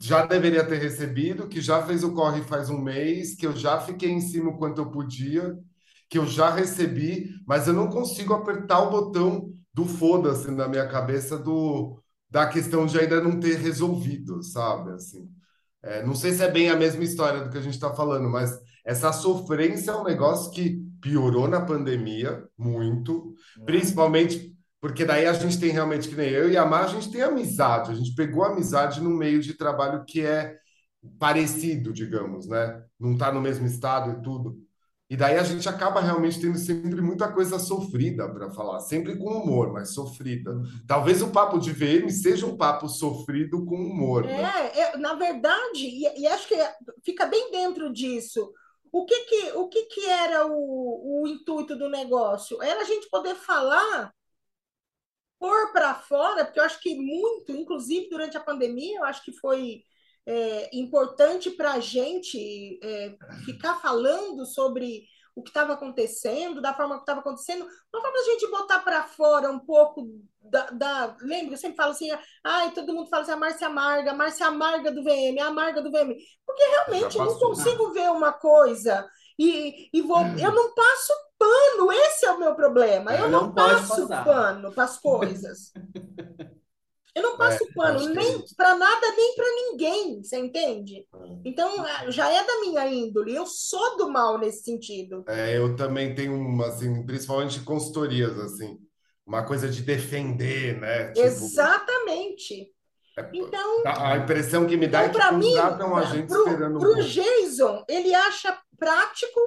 [0.00, 3.80] já deveria ter recebido, que já fez o corre faz um mês, que eu já
[3.80, 5.58] fiquei em cima o quanto eu podia,
[6.08, 10.86] que eu já recebi, mas eu não consigo apertar o botão do foda-se na minha
[10.88, 14.92] cabeça do da questão de ainda não ter resolvido, sabe?
[14.92, 15.28] Assim,
[15.82, 18.28] é, não sei se é bem a mesma história do que a gente está falando,
[18.28, 23.64] mas essa sofrência é um negócio que piorou na pandemia muito, é.
[23.64, 27.10] principalmente porque daí a gente tem realmente, que nem eu e a Mar, a gente
[27.10, 30.56] tem amizade, a gente pegou amizade no meio de trabalho que é
[31.18, 32.82] parecido, digamos, né?
[32.98, 34.58] Não está no mesmo estado e tudo.
[35.10, 39.24] E daí a gente acaba realmente tendo sempre muita coisa sofrida para falar, sempre com
[39.24, 40.52] humor, mas sofrida.
[40.86, 44.24] Talvez o papo de VM seja um papo sofrido com humor.
[44.24, 44.40] Né?
[44.40, 46.54] É, é na verdade, e, e, acho que
[47.02, 48.52] fica bem dentro disso.
[48.92, 52.62] O que que, o que, que era o, o intuito do negócio?
[52.62, 54.12] Era a gente poder falar
[55.40, 59.32] pôr para fora, porque eu acho que muito, inclusive durante a pandemia, eu acho que
[59.32, 59.82] foi
[60.26, 65.04] é, importante para a gente é, ficar falando sobre
[65.34, 69.04] o que estava acontecendo, da forma que estava acontecendo, uma forma da gente botar para
[69.04, 70.08] fora um pouco
[70.42, 71.16] da, da.
[71.20, 71.54] Lembra?
[71.54, 72.08] Eu sempre falo assim,
[72.44, 75.80] ai, todo mundo fala assim, a Márcia amarga, a Márcia amarga do VM, a amarga
[75.80, 76.14] do VM.
[76.46, 80.20] Porque realmente eu não consigo ver uma coisa e, e vou.
[80.38, 83.14] Eu não passo pano, esse é o meu problema.
[83.14, 85.72] Eu não, não passo pano para as coisas.
[87.20, 91.06] Eu não passo é, pano nem para nada, nem para ninguém, você entende?
[91.14, 91.40] É.
[91.44, 95.22] Então, é, já é da minha índole, eu sou do mal nesse sentido.
[95.28, 98.78] É, eu também tenho, uma, assim, principalmente consultorias, assim,
[99.26, 101.12] uma coisa de defender, né?
[101.12, 102.72] Tipo, Exatamente.
[103.18, 106.78] É, então, a, impressão que me dá então, é que mim, a gente pro, esperando...
[106.78, 109.40] Para o Jason, ele acha prático,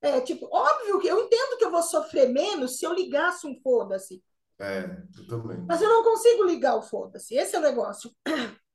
[0.00, 3.58] é, tipo, óbvio que eu entendo que eu vou sofrer menos se eu ligasse um
[3.60, 4.22] foda-se.
[4.60, 4.84] É,
[5.16, 5.64] eu também.
[5.68, 7.34] Mas eu não consigo ligar o foda-se.
[7.34, 8.10] Esse é o negócio.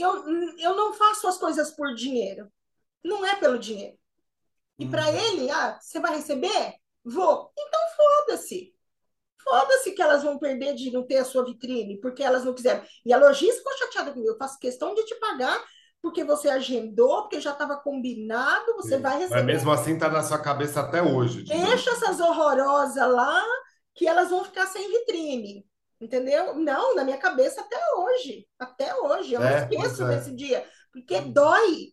[0.00, 0.24] Eu,
[0.60, 2.48] eu não faço as coisas por dinheiro.
[3.02, 3.98] Não é pelo dinheiro.
[4.78, 4.90] E hum.
[4.92, 6.76] para ele, ah, você vai receber?
[7.04, 7.50] Vou.
[7.58, 8.72] Então foda-se.
[9.42, 12.84] Foda-se que elas vão perder de não ter a sua vitrine, porque elas não quiseram.
[13.04, 14.30] E a lojista ficou chateada comigo.
[14.30, 15.60] Eu faço questão de te pagar
[16.00, 19.02] porque você agendou, porque já estava combinado, você Sim.
[19.02, 19.34] vai receber.
[19.34, 21.42] Mas mesmo assim está na sua cabeça até hoje.
[21.42, 23.44] Deixa essas horrorosas lá
[23.98, 25.66] que elas vão ficar sem vitrine.
[26.00, 26.54] Entendeu?
[26.54, 28.46] Não, na minha cabeça até hoje.
[28.56, 29.32] Até hoje.
[29.32, 30.08] Eu é, não esqueço é.
[30.08, 30.64] desse dia.
[30.92, 31.88] Porque dói.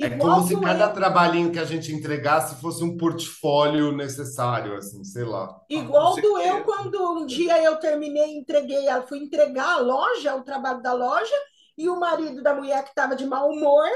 [0.00, 0.92] É Igual como se cada eu...
[0.92, 5.60] trabalhinho que a gente entregasse fosse um portfólio necessário, assim, sei lá.
[5.70, 10.82] Igual ah, doeu quando um dia eu terminei, entreguei, fui entregar a loja, o trabalho
[10.82, 11.34] da loja,
[11.76, 13.88] e o marido da mulher que estava de mau humor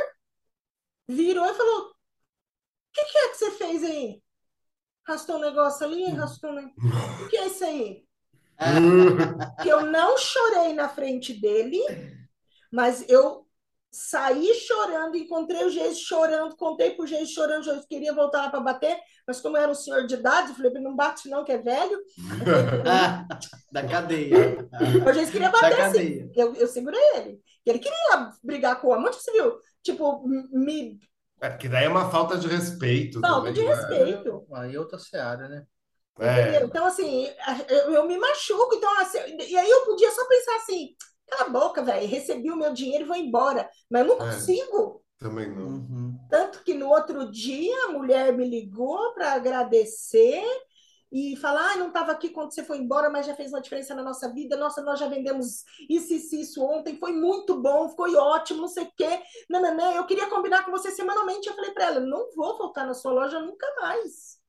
[1.09, 1.93] virou e falou: O
[2.93, 4.22] que, que é que você fez aí?
[5.07, 7.25] Arrastou um negócio ali, arrastou um negócio.
[7.25, 8.05] O que é isso aí?
[9.63, 11.81] que eu não chorei na frente dele,
[12.71, 13.47] mas eu
[13.91, 18.61] saí chorando, encontrei o Geis chorando, contei pro Geis chorando, Geis queria voltar lá para
[18.61, 21.99] bater, mas como era um senhor de idade, falei, não bate não, que é velho.
[23.71, 24.67] da cadeia.
[25.07, 27.41] O Geis queria bater assim, eu, eu segurei ele.
[27.67, 29.59] Ele queria brigar com a amante, você viu?
[29.83, 30.99] Tipo, me
[31.43, 33.21] é, porque daí é uma falta de respeito.
[33.21, 33.75] Falta também, de né?
[33.75, 34.47] respeito.
[34.55, 35.65] Aí é outra seara, né?
[36.21, 36.63] É.
[36.63, 37.29] Então, assim,
[37.69, 38.77] eu, eu, me machuco.
[38.77, 40.95] Então, assim, e aí eu podia só pensar assim:
[41.29, 43.69] cala a boca, velho, recebi o meu dinheiro e vou embora.
[43.91, 45.03] Mas eu não é, consigo.
[45.19, 45.67] Também não.
[45.67, 46.17] Uhum.
[46.31, 50.45] Tanto que no outro dia a mulher me ligou para agradecer
[51.13, 53.95] e falar, ah, não estava aqui quando você foi embora, mas já fez uma diferença
[53.95, 54.57] na nossa vida.
[54.57, 58.85] Nossa, nós já vendemos isso, isso, isso ontem, foi muito bom, foi ótimo, não sei
[58.85, 59.21] o quê.
[59.51, 61.47] Não, não, não, eu queria combinar com você semanalmente.
[61.47, 64.41] Eu falei para ela, não vou voltar na sua loja nunca mais.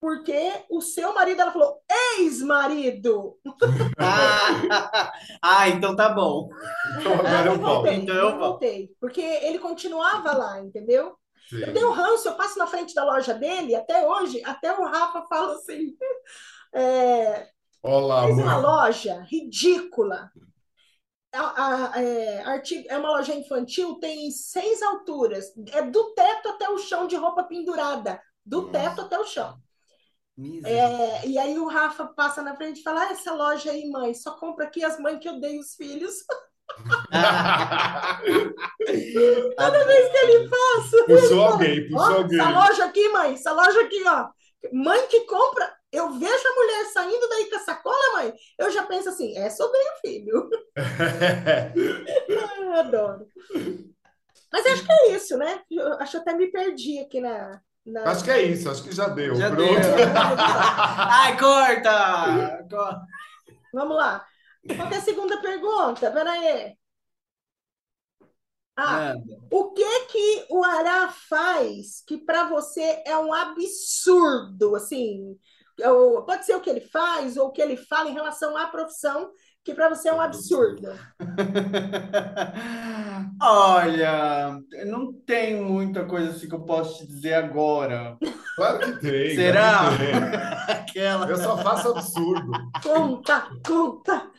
[0.00, 1.82] Porque o seu marido, ela falou,
[2.18, 3.36] ex-marido.
[3.98, 6.48] ah, ah, então tá bom.
[7.00, 7.94] Então agora eu voltei.
[7.96, 8.90] Então eu voltei.
[9.00, 11.18] Porque ele continuava lá, entendeu?
[11.48, 11.60] Sim.
[11.60, 15.26] Eu tenho ranço, eu passo na frente da loja dele, até hoje, até o Rafa
[15.26, 15.96] fala assim.
[16.74, 17.48] É,
[17.82, 20.30] Olá, fez uma loja ridícula.
[21.32, 25.46] A, a, é, artigo, é uma loja infantil, tem seis alturas.
[25.72, 28.20] É do teto até o chão de roupa pendurada.
[28.44, 28.72] Do Nossa.
[28.72, 29.58] teto até o chão.
[30.64, 34.14] É, e aí o Rafa passa na frente e fala: ah, essa loja aí, mãe,
[34.14, 36.24] só compra aqui as mães que odeiam os filhos.
[39.56, 41.04] Toda vez que ele passa.
[41.06, 42.40] Puxou alguém, puxou alguém.
[42.40, 44.28] Essa loja aqui, mãe, essa loja aqui, ó.
[44.72, 48.82] Mãe que compra, eu vejo a mulher saindo daí com a sacola, mãe, eu já
[48.84, 50.50] penso assim, é sobre o filho.
[52.58, 53.26] eu adoro.
[54.52, 55.60] Mas acho que é isso, né?
[55.70, 57.60] Eu acho que até me perdi aqui na.
[57.86, 58.02] na...
[58.10, 59.34] Acho que é isso, acho que já deu.
[59.34, 59.62] Já Pronto.
[59.62, 59.78] deu.
[60.98, 62.66] Ai, corta!
[63.72, 64.26] Vamos lá.
[64.76, 66.10] Qual é a segunda pergunta?
[66.10, 66.76] Peraí.
[68.76, 69.14] Ah,
[69.50, 75.36] o que que o Ará faz que para você é um absurdo, assim,
[76.24, 79.32] pode ser o que ele faz ou o que ele fala em relação à profissão
[79.64, 80.88] que para você é um absurdo.
[83.42, 88.16] Olha, não tem muita coisa assim que eu posso te dizer agora.
[88.56, 89.36] Claro que tem.
[89.36, 89.90] Será?
[89.90, 90.14] Que tem.
[90.74, 91.28] Aquela.
[91.28, 92.50] Eu só faço absurdo.
[92.82, 94.30] Conta, conta.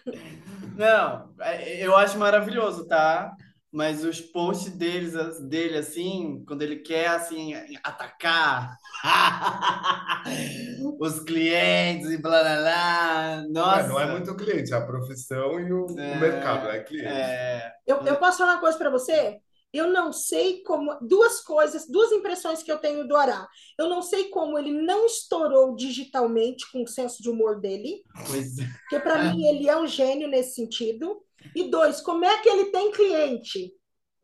[0.76, 3.34] Não, é, eu acho maravilhoso, tá?
[3.72, 8.76] Mas os posts deles, dele, assim, quando ele quer, assim, atacar
[11.00, 13.44] os clientes e blá, blá, blá.
[13.50, 13.88] Nossa.
[13.90, 17.08] não é muito cliente, é a profissão e o, é, o mercado, é cliente.
[17.08, 17.72] É...
[17.86, 19.40] Eu, eu posso falar uma coisa para você?
[19.72, 20.98] Eu não sei como.
[21.02, 23.48] Duas coisas, duas impressões que eu tenho do Ará.
[23.78, 28.04] Eu não sei como ele não estourou digitalmente com o senso de humor dele.
[28.28, 28.68] Pois é.
[28.82, 31.22] Porque, para mim, ele é um gênio nesse sentido.
[31.56, 33.74] E dois, como é que ele tem cliente?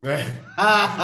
[0.04, 0.24] É.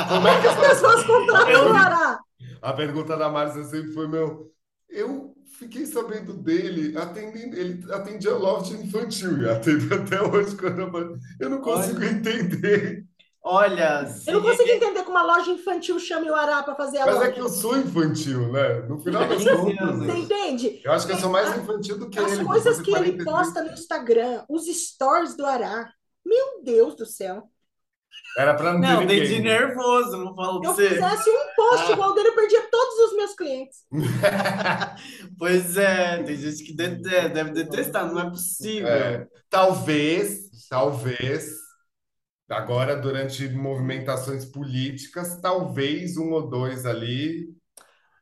[0.10, 2.20] Como é que as pessoas contratam o Ará?
[2.62, 4.52] A pergunta da Márcia sempre foi, meu,
[4.90, 11.20] eu fiquei sabendo dele, atendendo, ele atendia loft infantil e atende até hoje quando eu,
[11.40, 12.10] eu não consigo Olha.
[12.10, 13.06] entender.
[13.44, 17.06] Olha, Eu não consigo entender como uma loja infantil chame o Ará para fazer a
[17.08, 17.28] Mas loja.
[17.28, 18.82] é que eu sou infantil, né?
[18.88, 20.18] No final das contas, Você Deus.
[20.20, 20.82] entende?
[20.84, 22.46] eu acho que eu sou mais infantil do que As ele.
[22.46, 23.26] coisas vou que ele 43.
[23.26, 25.92] posta no Instagram, os stories do Ará.
[26.24, 27.50] Meu Deus do céu.
[28.38, 29.42] Era pra não ter Não, dei de ninguém.
[29.42, 30.90] nervoso, não falo Se pra eu você.
[30.90, 31.92] fizesse um post Ah.
[31.94, 33.80] igual dele, eu perdia todos os meus clientes.
[35.38, 38.88] Pois é, tem gente que deve detestar, não é possível.
[38.88, 41.52] É, talvez, talvez,
[42.52, 47.48] agora durante movimentações políticas, talvez um ou dois ali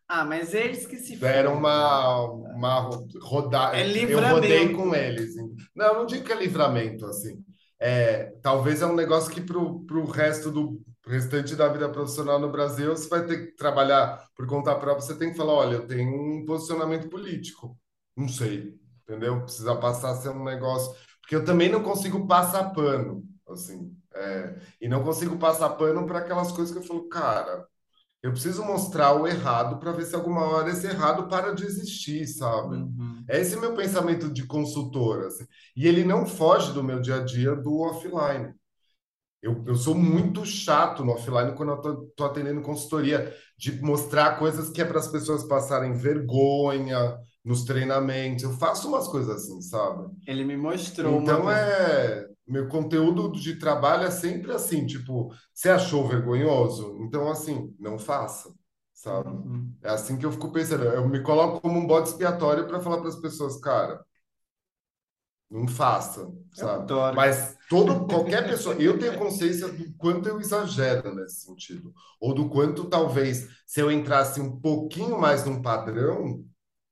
[0.07, 2.89] Ah, mas eles que se deram uma, uma
[3.21, 3.77] rodada.
[3.77, 5.35] É Eu rodei com eles.
[5.75, 7.43] Não, não digo que é livramento, assim.
[7.79, 12.51] É, talvez é um negócio que pro, pro resto do restante da vida profissional no
[12.51, 15.87] Brasil, você vai ter que trabalhar por conta própria, você tem que falar, olha, eu
[15.87, 17.77] tenho um posicionamento político.
[18.15, 19.41] Não sei, entendeu?
[19.43, 20.93] Precisa passar a ser um negócio.
[21.21, 23.95] Porque eu também não consigo passar pano, assim.
[24.15, 27.65] É, e não consigo passar pano para aquelas coisas que eu falo, cara,
[28.21, 32.27] eu preciso mostrar o errado para ver se alguma hora esse errado para de existir,
[32.27, 32.75] sabe?
[32.75, 33.23] Uhum.
[33.29, 35.45] É esse meu pensamento de consultor, assim.
[35.75, 38.53] E ele não foge do meu dia a dia do offline.
[39.41, 44.37] Eu, eu sou muito chato no offline quando eu tô, tô atendendo consultoria, de mostrar
[44.37, 48.43] coisas que é para as pessoas passarem vergonha nos treinamentos.
[48.43, 50.11] Eu faço umas coisas assim, sabe?
[50.27, 52.27] Ele me mostrou Então é.
[52.49, 56.97] Meu conteúdo de trabalho é sempre assim, tipo, você achou vergonhoso?
[57.01, 58.51] Então, assim, não faça,
[58.93, 59.29] sabe?
[59.29, 59.71] Uhum.
[59.83, 60.83] É assim que eu fico pensando.
[60.85, 64.03] Eu me coloco como um bode expiatório para falar para as pessoas, cara,
[65.49, 66.83] não faça, sabe?
[66.83, 67.15] adoro.
[67.15, 72.49] Mas todo, qualquer pessoa, eu tenho consciência do quanto eu exagero nesse sentido, ou do
[72.49, 76.45] quanto talvez se eu entrasse um pouquinho mais num padrão,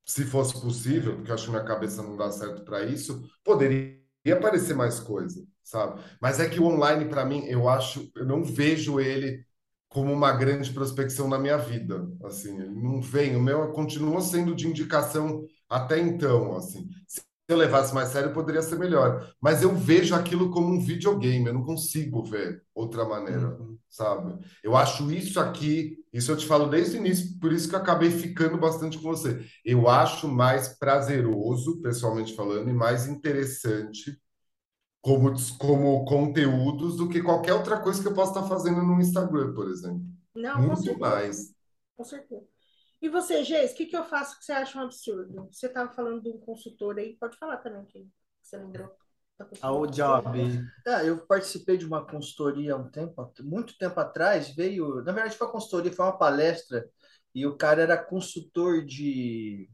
[0.05, 4.06] se fosse possível, porque eu acho que minha cabeça não dá certo para isso, poderia
[4.31, 6.01] aparecer mais coisa, sabe?
[6.21, 9.45] Mas é que o online para mim, eu acho, eu não vejo ele
[9.89, 14.53] como uma grande prospecção na minha vida, assim, ele não vem, o meu continua sendo
[14.55, 16.87] de indicação até então, assim.
[17.07, 21.47] Se eu levasse mais sério, poderia ser melhor, mas eu vejo aquilo como um videogame,
[21.47, 23.77] eu não consigo ver outra maneira, Uhum.
[23.89, 24.37] sabe?
[24.63, 27.79] Eu acho isso aqui, isso eu te falo desde o início, por isso que eu
[27.79, 29.45] acabei ficando bastante com você.
[29.63, 34.19] Eu acho mais prazeroso, pessoalmente falando, e mais interessante
[35.01, 39.53] como, como conteúdos do que qualquer outra coisa que eu possa estar fazendo no Instagram,
[39.53, 40.05] por exemplo.
[40.35, 41.53] Não, Muito mais.
[41.95, 42.47] Com certeza.
[43.01, 45.47] E você, Geis, o que, que eu faço que você acha um absurdo?
[45.51, 48.07] Você estava falando de um consultor aí, pode falar também que
[48.41, 48.91] você lembrou.
[49.37, 50.23] Da Ah, job.
[50.87, 55.47] Ah, eu participei de uma consultoria um tempo, muito tempo atrás, veio, na verdade foi
[55.47, 56.85] uma consultoria, foi uma palestra,
[57.35, 59.69] e o cara era consultor de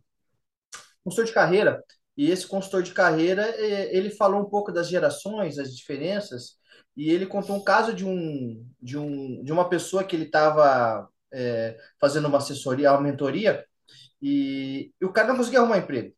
[1.03, 1.84] consultor de carreira,
[2.16, 6.57] e esse consultor de carreira, ele falou um pouco das gerações, das diferenças,
[6.95, 11.07] e ele contou um caso de um de um de uma pessoa que ele estava
[11.99, 13.66] fazendo uma assessoria, uma mentoria,
[14.22, 16.14] e, e o cara não conseguia arrumar emprego.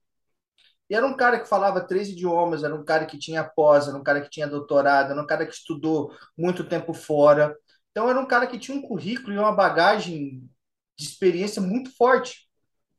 [0.90, 3.98] E era um cara que falava três idiomas, era um cara que tinha pós, era
[3.98, 7.56] um cara que tinha doutorado, era um cara que estudou muito tempo fora.
[7.92, 10.48] Então era um cara que tinha um currículo e uma bagagem
[10.98, 12.48] de experiência muito forte.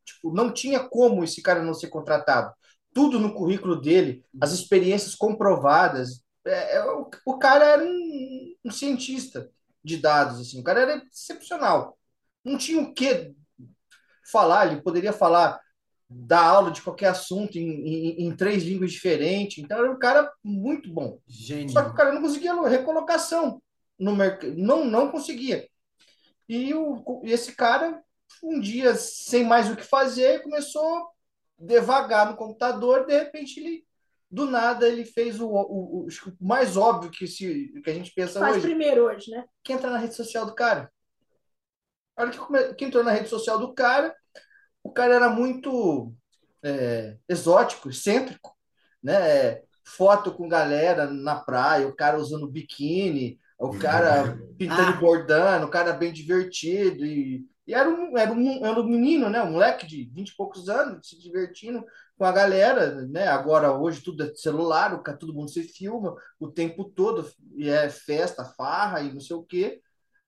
[0.04, 2.52] Tipo, não tinha como esse cara não ser contratado.
[2.94, 6.22] Tudo no currículo dele, as experiências comprovadas.
[6.44, 9.50] É, é, o, o cara era um, um cientista
[9.84, 10.60] de dados, assim.
[10.60, 11.98] O cara era excepcional.
[12.44, 13.34] Não tinha o que
[14.30, 15.60] falar, ele poderia falar
[16.08, 19.62] dar aula de qualquer assunto em, em, em, três línguas diferentes.
[19.62, 21.18] Então era um cara muito bom.
[21.26, 21.70] Gênio.
[21.70, 23.60] Só que o cara não conseguia recolocação
[23.98, 25.68] no mercado, não não conseguia.
[26.48, 28.02] E o, esse cara
[28.42, 31.08] um dia sem mais o que fazer começou
[31.58, 33.86] devagar no computador, de repente ele
[34.30, 36.08] do nada ele fez o, o, o
[36.40, 38.66] mais óbvio que se que a gente pensa Faz hoje.
[38.66, 39.44] primeiro hoje, né?
[39.62, 40.90] Que entra na rede social do cara.
[42.16, 44.14] A hora que, que entrou na rede social do cara,
[44.86, 46.14] o cara era muito
[46.62, 48.56] é, exótico, excêntrico,
[49.02, 49.62] né?
[49.84, 55.70] Foto com galera na praia, o cara usando biquíni, o cara pintando e bordando, o
[55.70, 57.04] cara bem divertido.
[57.04, 59.42] E, e era, um, era, um, era um menino, né?
[59.42, 61.84] Um moleque de 20 e poucos anos, se divertindo
[62.16, 63.26] com a galera, né?
[63.26, 67.68] Agora, hoje, tudo é celular, o cara, todo mundo se filma o tempo todo, e
[67.68, 69.80] é festa, farra e não sei o quê.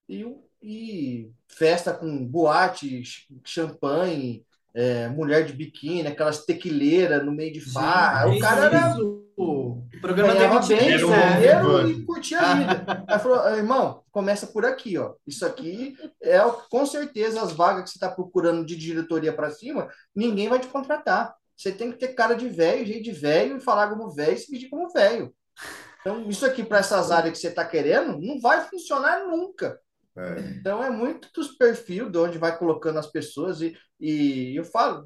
[0.09, 0.25] E,
[0.61, 3.03] e festa com boate,
[3.45, 4.45] champanhe,
[4.75, 8.29] é, mulher de biquíni, aquelas tequileiras no meio de farra.
[8.29, 8.97] O cara era.
[9.37, 10.97] O programa ganhava bem, né?
[10.97, 13.05] dinheiro e curtia a vida.
[13.07, 15.15] Aí falou, irmão, começa por aqui, ó.
[15.27, 16.39] Isso aqui é
[16.69, 20.67] com certeza as vagas que você está procurando de diretoria para cima, ninguém vai te
[20.67, 21.35] contratar.
[21.57, 24.39] Você tem que ter cara de velho, jeito de velho, e falar como velho e
[24.39, 25.35] se vestir como velho.
[26.01, 29.79] Então, isso aqui para essas áreas que você está querendo, não vai funcionar nunca.
[30.19, 30.41] É.
[30.57, 35.05] Então é muito dos perfis de onde vai colocando as pessoas e, e eu falo,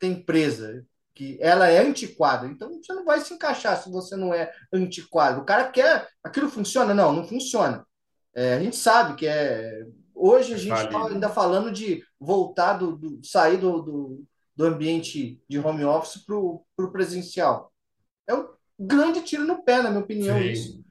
[0.00, 0.84] tem empresa
[1.14, 5.40] que ela é antiquada, então você não vai se encaixar se você não é antiquado.
[5.40, 6.92] O cara quer, aquilo funciona?
[6.92, 7.84] Não, não funciona.
[8.34, 9.84] É, a gente sabe que é.
[10.14, 14.24] Hoje a gente está ainda falando de voltar do, do- sair do, do,
[14.56, 17.72] do ambiente de home office para o presencial.
[18.26, 18.48] É um
[18.78, 20.50] grande tiro no pé, na minha opinião, Sim.
[20.50, 20.84] isso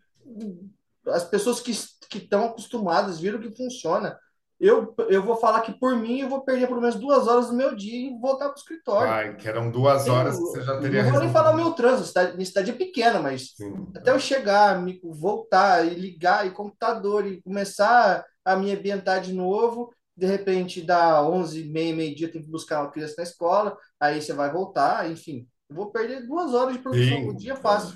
[1.09, 1.71] as pessoas que
[2.09, 4.17] que estão acostumadas viram que funciona.
[4.59, 7.53] Eu, eu vou falar que por mim eu vou perder pelo menos duas horas do
[7.53, 9.07] meu dia e voltar para o escritório.
[9.07, 11.73] Vai, que eram duas horas que você já teria não vou nem falar o meu
[11.73, 13.85] trânsito, cidade, minha cidade é pequena, mas Sim.
[13.95, 19.31] até eu chegar, me voltar e ligar e computador e começar a me ambientar de
[19.31, 24.19] novo, de repente dá 11, meia, meio-dia, tem que buscar uma criança na escola, aí
[24.19, 25.47] você vai voltar, enfim.
[25.69, 27.25] Eu vou perder duas horas de produção Sim.
[27.25, 27.95] por dia fácil.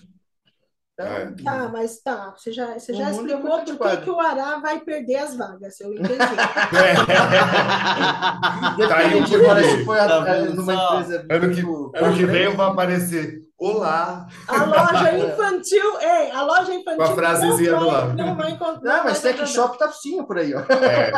[0.94, 1.32] Então, É.
[1.44, 2.34] Tá, mas tá.
[2.38, 5.36] Você já, você já é explicou muito por que, que o Ará vai perder as
[5.36, 5.80] vagas.
[5.80, 6.18] Eu entendi.
[8.88, 9.26] Tá aí o
[9.64, 11.62] se foi a- Tá a- numa empresa Ano que,
[11.98, 13.42] ano que vem vou aparecer.
[13.62, 14.28] Olá!
[14.47, 18.18] A loja infantil, ei, a loja infantil Com a frasezinha do lado.
[18.18, 18.97] não vai encontrar.
[18.97, 19.45] Não, mas Tech.
[19.45, 20.62] Shop tá sim por aí, ó.
[20.62, 21.12] É,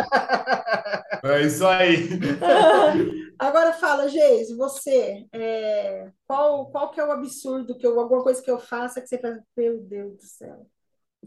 [1.23, 2.09] é isso aí.
[3.39, 8.41] Agora fala, Geise, você, é, qual, qual que é o absurdo, que eu, alguma coisa
[8.41, 10.67] que eu faça que você fala, meu Deus do céu.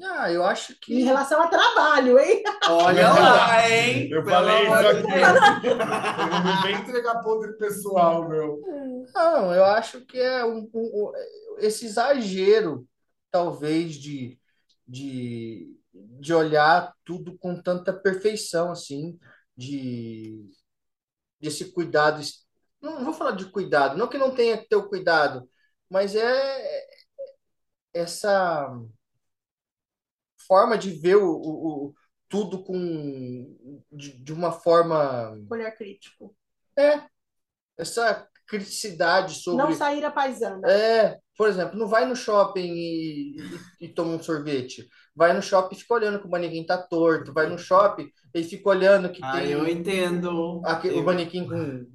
[0.02, 1.02] Ah, eu acho Em que.
[1.02, 2.42] relação a trabalho, hein?
[2.68, 4.08] Olha lá, hein?
[4.10, 5.66] Eu Pelo falei isso de aqui.
[5.68, 5.76] Eu
[6.44, 8.60] não vem entregar podre pessoal, meu.
[9.14, 11.12] Não, eu acho que é um, um-
[11.58, 12.86] esse exagero,
[13.30, 14.38] talvez, de,
[14.86, 19.18] de, de olhar tudo com tanta perfeição, assim,
[19.56, 20.50] de
[21.40, 22.20] desse cuidado.
[22.82, 25.48] Não, não vou falar de cuidado, não que não tenha que ter o cuidado,
[25.88, 26.86] mas é
[27.94, 28.68] essa
[30.46, 31.94] forma de ver o, o- o-
[32.28, 32.74] tudo com
[33.92, 36.34] de, de uma forma Olhar crítico.
[37.78, 40.66] essa criticidade sobre Não sair a paisana.
[40.70, 43.36] É, por exemplo, não vai no shopping e,
[43.80, 44.88] e, e toma um sorvete.
[45.14, 47.32] Vai no shopping e fica olhando que o manequim tá torto.
[47.32, 50.62] Vai no shopping e fica olhando que Ah, tem eu entendo.
[50.64, 51.86] aque- o Eu- manequim com,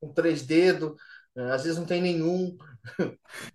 [0.00, 0.92] com três dedos.
[1.34, 1.52] né?
[1.52, 2.56] Às vezes não tem nenhum.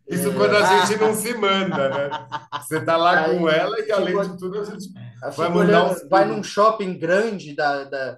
[0.07, 2.27] Isso quando a gente não se manda, né?
[2.61, 4.89] Você tá lá com Aí, ela e além de tudo a gente.
[5.35, 8.17] Vai mandar uns vai num shopping grande da, da-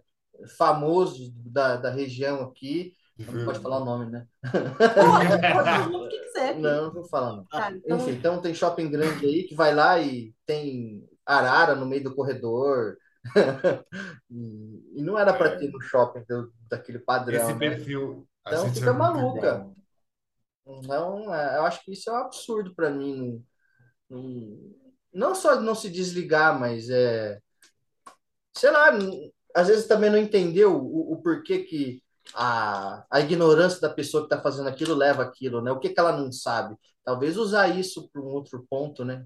[0.57, 2.93] famoso da, da região aqui.
[3.19, 4.25] Não pode falar o nome, né?
[4.43, 6.55] Pode, pode falar o que quiser.
[6.55, 7.45] Não, não vou falar não.
[7.45, 11.85] Tá, então, Enfim, então tem shopping grande aí que vai lá e tem arara no
[11.85, 12.95] meio do corredor.
[14.29, 17.59] E, e não era para ter no shopping do- daquele padrão, Esse né?
[17.59, 18.27] perfil.
[18.45, 19.67] a Então fica é maluca.
[20.67, 23.43] Então, é, eu acho que isso é um absurdo para mim.
[24.09, 24.73] Não,
[25.13, 27.39] não- só não se desligar, mas é.
[28.55, 28.91] Sei lá,
[29.55, 32.01] às vezes também não entendeu o, o porquê que
[32.33, 35.71] a, a ignorância da pessoa que está fazendo aquilo leva aquilo, né?
[35.71, 36.75] O que que ela não sabe?
[37.03, 39.25] Talvez usar isso para um outro ponto, né?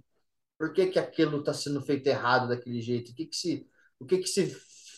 [0.58, 3.12] Por que que aquilo está sendo feito errado daquele jeito?
[3.12, 3.68] O que que se,
[4.00, 4.48] o que que se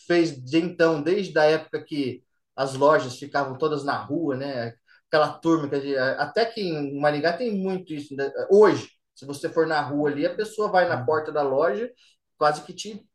[0.06, 2.24] fez de então, desde a época que
[2.56, 4.74] as lojas ficavam todas na rua, né?
[5.14, 8.32] Aquela turma que até que em Maringá tem muito isso, né?
[8.50, 11.88] Hoje, se você for na rua ali, a pessoa vai na porta da loja,
[12.36, 13.06] quase que te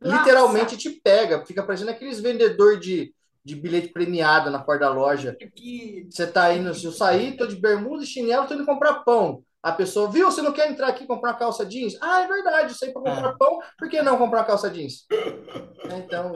[0.00, 0.18] Laça.
[0.18, 3.14] literalmente te pega, fica parecendo aqueles vendedor de,
[3.44, 5.36] de bilhete premiado na porta da loja.
[5.54, 6.06] Que...
[6.10, 9.44] Você tá indo, se eu sair, tô de bermuda e chinelo, tô indo comprar pão.
[9.66, 11.94] A pessoa, viu, você não quer entrar aqui e comprar uma calça jeans?
[12.00, 15.04] Ah, é verdade, eu saí para comprar pão, por que não comprar uma calça jeans?
[15.88, 16.32] Então,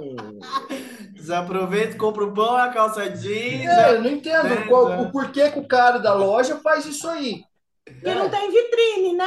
[1.13, 3.67] Desaproveita, compra o pão, a calça jeans.
[3.69, 5.03] é, eu não entendo É, qual, exato.
[5.03, 7.43] o porquê que o cara da loja faz isso aí.
[7.85, 9.25] Porque não tem vitrine, né?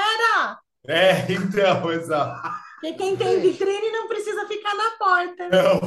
[0.87, 2.49] É, então, exato.
[2.81, 5.49] Porque quem tem vitrine não precisa ficar na porta.
[5.49, 5.79] Não.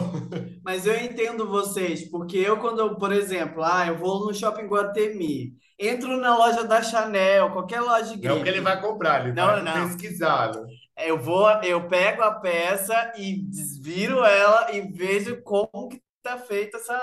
[0.67, 4.67] Mas eu entendo vocês, porque eu, quando, eu, por exemplo, ah, eu vou no shopping
[4.67, 9.21] Guatemi, entro na loja da Chanel, qualquer loja de Não que grife, ele vai comprar,
[9.25, 9.89] ele Não, vai não.
[9.89, 10.51] pesquisar.
[10.99, 16.77] eu vou, eu pego a peça e desviro ela e vejo como que tá feito
[16.77, 16.99] essa,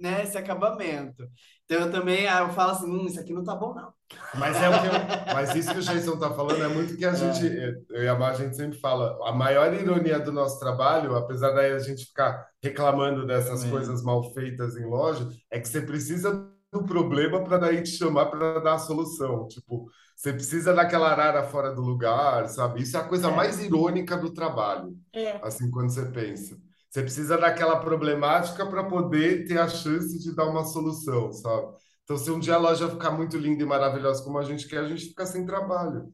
[0.00, 1.24] né, esse acabamento.
[1.68, 3.92] Então eu também eu falo assim, hum, isso aqui não tá bom, não.
[4.38, 7.04] Mas, é o que eu, mas isso que o Jason está falando é muito que
[7.04, 7.44] a gente,
[7.90, 11.50] eu e a Mar, a gente sempre fala, a maior ironia do nosso trabalho, apesar
[11.50, 13.70] da gente ficar reclamando dessas é.
[13.70, 18.26] coisas mal feitas em loja, é que você precisa do problema para daí te chamar
[18.26, 19.46] para dar a solução.
[19.46, 22.82] Tipo, você precisa daquela arara fora do lugar, sabe?
[22.82, 23.34] Isso é a coisa é.
[23.34, 24.96] mais irônica do trabalho.
[25.12, 25.38] É.
[25.42, 26.56] Assim, quando você pensa.
[26.90, 31.76] Você precisa daquela problemática para poder ter a chance de dar uma solução, sabe?
[32.04, 34.78] Então, se um dia a loja ficar muito linda e maravilhosa como a gente quer,
[34.78, 36.10] a gente fica sem trabalho.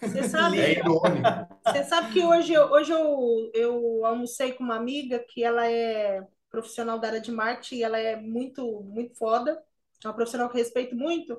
[0.00, 1.28] Você sabe, é irônico.
[1.66, 6.98] Você sabe que hoje, hoje eu, eu almocei com uma amiga que ela é profissional
[6.98, 9.62] da área de marketing e ela é muito, muito foda.
[10.02, 11.38] É uma profissional que eu respeito muito.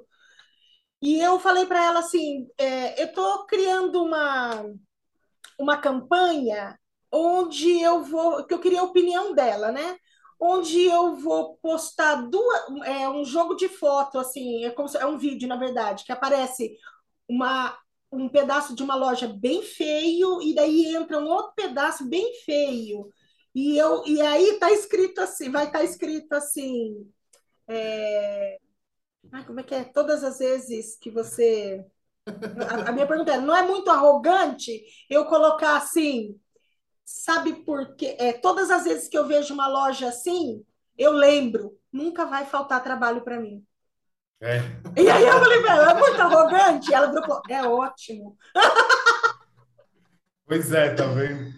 [1.02, 4.64] E eu falei para ela assim: é, eu estou criando uma,
[5.60, 6.78] uma campanha
[7.12, 9.98] onde eu vou, que eu queria a opinião dela, né?
[10.40, 15.06] Onde eu vou postar duas, é, um jogo de foto, assim, é, como se, é
[15.06, 16.78] um vídeo, na verdade, que aparece
[17.28, 17.78] uma,
[18.12, 23.10] um pedaço de uma loja bem feio, e daí entra um outro pedaço bem feio.
[23.56, 27.12] E, eu, e aí tá escrito assim, vai estar tá escrito assim.
[27.68, 28.60] É...
[29.46, 29.84] Como é que é?
[29.84, 31.84] Todas as vezes que você.
[32.70, 36.40] A, a minha pergunta é: não é muito arrogante eu colocar assim,
[37.10, 38.18] Sabe por quê?
[38.20, 40.62] É, todas as vezes que eu vejo uma loja assim,
[40.98, 43.66] eu lembro, nunca vai faltar trabalho para mim.
[44.42, 44.58] É.
[44.98, 46.92] E aí eu falei, é muito arrogante.
[46.92, 48.38] E ela falou, é ótimo.
[50.46, 51.52] Pois é, tá vendo?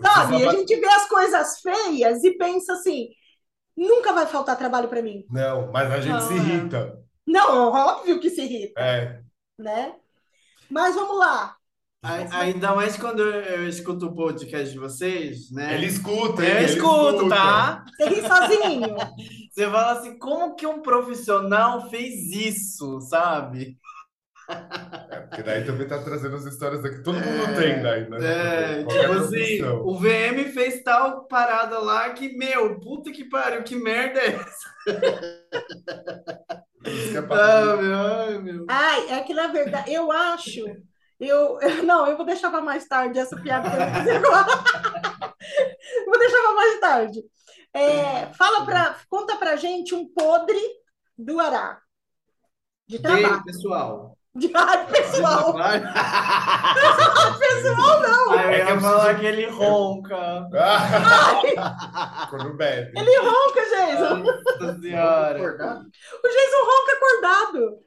[0.00, 3.08] Sabe, a gente vê as coisas feias e pensa assim,
[3.76, 5.24] nunca vai faltar trabalho para mim.
[5.30, 6.20] Não, mas a gente ah.
[6.20, 7.00] se irrita.
[7.24, 8.80] Não, óbvio que se irrita.
[8.80, 9.22] É.
[9.56, 9.94] Né?
[10.68, 11.57] Mas vamos lá.
[12.02, 15.74] Ainda mais quando eu escuto o podcast de vocês, né?
[15.74, 17.34] Ele escuta, Eu ele escuto, escuta.
[17.34, 17.84] tá?
[17.96, 18.96] Você ri sozinho.
[19.50, 23.76] Você fala assim, como que um profissional fez isso, sabe?
[24.48, 27.02] É, porque daí também tá trazendo as histórias aqui.
[27.02, 28.18] Todo mundo é, tem daí, né?
[28.22, 33.74] É, tipo assim, o VM fez tal parada lá que, meu, puta que pariu, que
[33.74, 34.68] merda é essa?
[36.86, 38.64] É ah, meu, ai, meu.
[38.68, 40.64] Ai, é que na verdade, eu acho
[41.20, 43.76] eu, não, eu vou deixar para mais tarde essa piada que
[44.08, 44.64] eu vou agora.
[46.06, 47.22] vou deixar para mais tarde.
[47.74, 50.60] É, fala para, conta para gente um podre
[51.16, 51.80] do Ará.
[52.86, 53.44] De trabalho.
[53.44, 54.16] pessoal.
[54.34, 55.54] De rádio pessoal.
[57.38, 58.32] pessoal, não.
[58.32, 60.48] Aí eu é ia é falar que ele ronca.
[62.30, 62.92] Quando bebe.
[62.96, 64.16] Ele ronca, Jason.
[64.18, 65.40] Nossa senhora.
[65.40, 67.78] O Jason ronca acordado.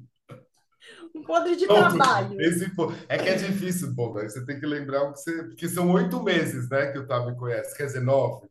[1.14, 2.40] um podre de trabalho.
[2.40, 2.70] Esse,
[3.08, 5.42] é que é difícil, pô, você tem que lembrar o que você.
[5.44, 7.76] Porque são oito meses, né, que o Tá me conhece.
[7.76, 8.48] Quer dizer, nove.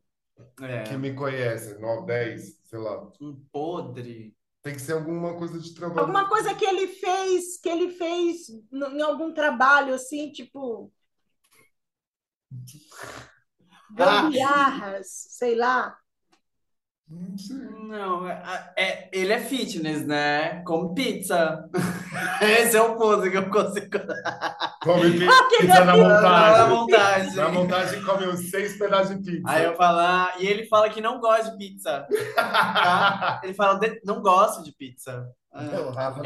[0.60, 0.82] É.
[0.82, 3.10] Que me conhece, nove, dez, sei lá.
[3.20, 4.34] Um podre.
[4.62, 6.00] Tem que ser alguma coisa de trabalho.
[6.00, 10.92] Alguma coisa que ele fez, que ele fez em algum trabalho, assim, tipo.
[13.92, 15.30] Gambiarras, ah.
[15.30, 15.99] sei lá.
[17.10, 20.62] Não, é, é, ele é fitness, né?
[20.62, 21.68] Come pizza.
[22.40, 23.98] Esse é o pose que eu consigo.
[24.80, 25.18] Come
[25.58, 26.58] pizza na montagem.
[26.58, 27.34] Na montagem.
[27.34, 29.42] Na montagem come uns seis pedaços de pizza.
[29.44, 32.06] Aí eu falo, ah, e ele fala que não gosta de pizza.
[32.36, 33.40] Tá?
[33.42, 35.28] Ele fala, não gosta de pizza.
[35.52, 35.64] É.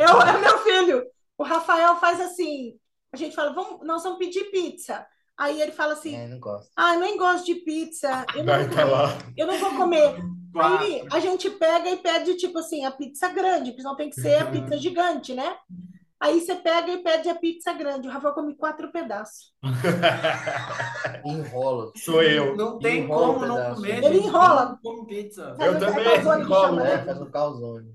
[0.05, 1.03] Eu, é meu filho.
[1.39, 2.75] O Rafael faz assim.
[3.11, 5.07] A gente fala, vamos, nós vamos pedir pizza.
[5.37, 6.71] Aí ele fala assim: é, não gosto.
[6.77, 8.25] Ah, nem gosto de pizza.
[8.35, 10.17] Eu não, vou comer, eu não vou comer.
[10.61, 14.21] Aí a gente pega e pede, tipo assim, a pizza grande, porque não tem que
[14.21, 15.57] ser a pizza gigante, né?
[16.21, 18.09] Aí você pega e pede a pizza grande.
[18.09, 19.53] O Rafael come quatro pedaços.
[21.25, 21.93] Enrola.
[21.97, 22.57] Sou eu.
[22.57, 24.03] Não tem enrola como não comer.
[24.03, 24.79] Ele enrola.
[24.83, 25.55] Come pizza.
[25.61, 26.81] Eu também enrolo.
[26.81, 27.93] É, faz um calzone.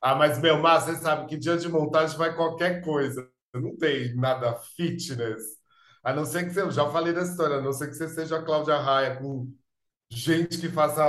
[0.00, 3.28] Ah, mas, meu, mas você sabe que dia de montagem vai qualquer coisa.
[3.52, 5.58] Não tem nada fitness.
[6.04, 8.08] A não ser que você, eu já falei dessa história, a não ser que você
[8.08, 9.52] seja a Cláudia Raia com
[10.10, 11.02] gente que faça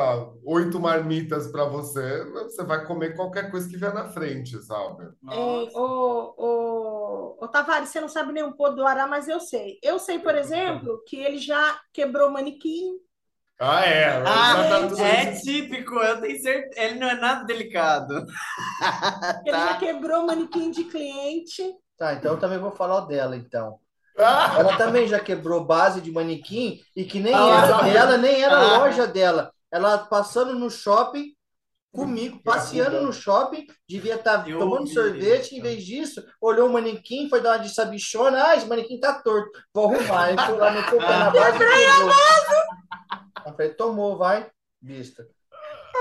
[0.43, 5.09] oito marmitas para você, você vai comer qualquer coisa que vier na frente, sabe?
[5.23, 9.79] O, o, o Tavares, você não sabe nem um pouco do Ará, mas eu sei.
[9.81, 12.97] Eu sei, por exemplo, que ele já quebrou manequim.
[13.59, 14.23] Ah, é.
[14.25, 16.81] Ah, tá é típico, eu tenho certeza.
[16.81, 18.13] Ele não é nada delicado.
[19.45, 19.67] Ele tá.
[19.67, 21.61] já quebrou manequim de cliente.
[21.97, 23.77] Tá, então eu também vou falar dela, então.
[24.19, 28.57] Ela também já quebrou base de manequim e que nem ah, era dela, nem era
[28.57, 28.77] a ah.
[28.79, 29.51] loja dela.
[29.71, 31.33] Ela passando no shopping
[31.91, 37.27] comigo, passeando no shopping, devia estar tá tomando sorvete, em vez disso, olhou o manequim,
[37.29, 40.45] foi dar uma de sabichona, ah, esse manequim tá torto, vou arrumar.
[40.45, 44.49] Foi lá, meteu o pé na base e Eu falei, tomou, vai,
[44.81, 45.27] vista.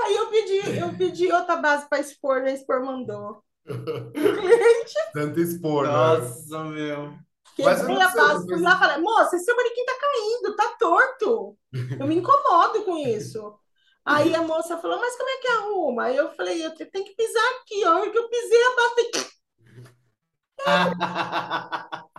[0.05, 3.43] Aí eu pedi, eu pedi outra base para expor, a expor mandou.
[5.13, 5.91] Tanto expor, né?
[5.91, 7.28] Nossa, meu.
[7.63, 10.55] Mas eu Quebrei a base, fui lá e falei, moça, esse seu manequim tá caindo,
[10.55, 11.57] tá torto.
[11.99, 13.57] Eu me incomodo com isso.
[14.05, 16.03] Aí a moça falou, mas como é que arruma?
[16.05, 17.89] Aí eu falei, eu tenho que pisar aqui, ó.
[17.89, 19.29] A hora que eu pisei, a base.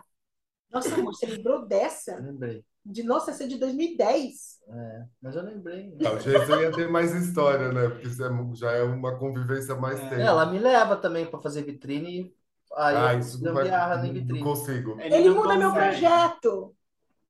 [0.71, 2.17] Nossa, amor, você lembrou dessa?
[2.17, 2.65] Lembrei.
[2.85, 4.61] De, nossa, essa é de 2010.
[4.69, 5.95] É, mas eu lembrei.
[6.01, 7.89] Não, Jesus ia ter mais história, né?
[7.89, 10.09] Porque isso é já é uma convivência mais É.
[10.09, 10.21] tempo.
[10.23, 12.35] Ela me leva também para fazer vitrine e
[12.77, 13.65] aí Ah, isso não vai.
[13.65, 14.41] gambiarra na Não vitrine.
[14.41, 15.01] consigo.
[15.01, 16.01] Ele não muda meu consegue.
[16.01, 16.75] projeto,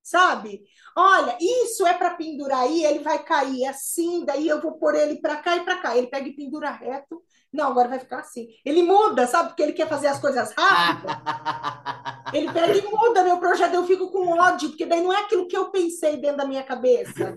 [0.02, 0.64] sabe?
[0.96, 5.20] Olha, isso é para pendurar aí, ele vai cair assim, daí eu vou pôr ele
[5.20, 5.96] para cá e para cá.
[5.96, 7.22] Ele pega e pendura reto.
[7.52, 8.48] Não, agora vai ficar assim.
[8.64, 9.48] Ele muda, sabe?
[9.50, 11.08] Porque ele quer fazer as coisas rápido.
[12.32, 15.48] Ele pega e muda meu projeto, eu fico com ódio, porque daí não é aquilo
[15.48, 17.36] que eu pensei dentro da minha cabeça.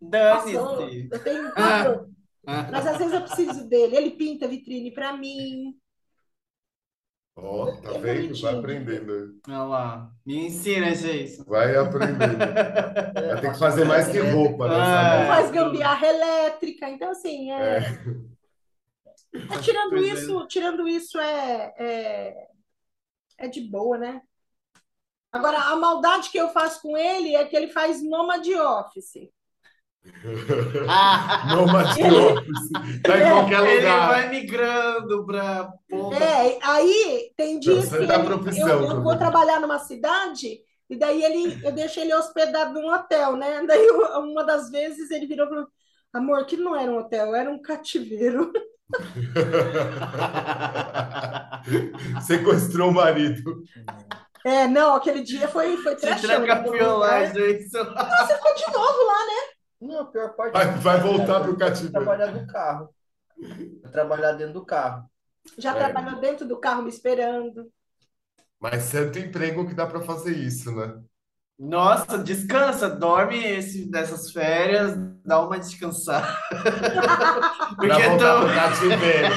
[0.00, 1.08] Dane-se.
[1.10, 2.08] eu tenho pavor.
[2.46, 3.96] Mas às vezes eu preciso dele.
[3.96, 5.74] Ele pinta vitrine para mim.
[7.40, 8.40] Ó, tá É vendo?
[8.40, 8.58] Vai bonitinho.
[8.58, 9.40] aprendendo.
[9.48, 10.12] Olha lá.
[10.26, 11.44] Me ensina, Jason.
[11.44, 12.36] Vai aprendendo.
[13.14, 15.26] Vai ter que fazer mais que roupa nessa Ah, vida.
[15.26, 16.88] Faz gambiarra elétrica.
[16.90, 17.78] Então, assim, é,
[19.50, 20.12] é, tirando Pois é.
[20.14, 22.48] isso, tirando isso é, é,
[23.38, 24.22] é de boa, né?
[25.30, 29.28] Agora, a maldade que eu faço com ele é que ele faz nômade office.
[31.54, 32.68] Nômade office.
[33.02, 34.08] Tá em qualquer Ele lugar.
[34.08, 35.24] vai migrando
[35.88, 36.16] ponta.
[36.16, 40.58] É, aí tem dias Você que ele- profissão eu, eu vou trabalhar numa cidade
[40.90, 43.62] e daí ele, eu deixo ele hospedado num hotel, né?
[43.66, 45.66] Daí eu- uma das vezes ele virou e falou,
[46.12, 48.50] amor, que não era um hotel, era um cativeiro.
[52.22, 53.62] Sequestrou o marido.
[54.44, 55.96] É, não, aquele dia foi, foi
[56.98, 57.26] lá, né?
[57.32, 57.84] Jason.
[57.84, 59.57] Você ficou de novo lá, né?
[59.80, 61.92] Não, a pior parte Vai, é vai voltar pro eu cativeiro.
[61.92, 62.94] trabalhar do carro.
[63.92, 65.08] Trabalhar dentro do carro.
[65.56, 65.78] Já É.
[65.92, 67.70] trabalhou dentro do carro me esperando.
[68.60, 71.00] Mas santo emprego que dá pra fazer isso, né?
[71.58, 76.26] Nossa, descansa, dorme esse, dessas férias, dá uma descansada.
[77.76, 79.34] Porque voltar tão- pro cativeiro.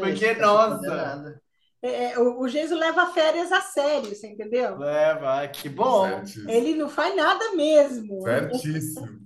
[0.00, 1.16] Porque, nossa.
[1.16, 1.34] não é.
[1.82, 4.78] É, o, o Geiso leva férias a sério, você entendeu?
[4.78, 6.08] Leva, que bom.
[6.08, 6.50] Certíssimo.
[6.50, 8.22] Ele não faz nada mesmo.
[8.22, 9.23] Certíssimo.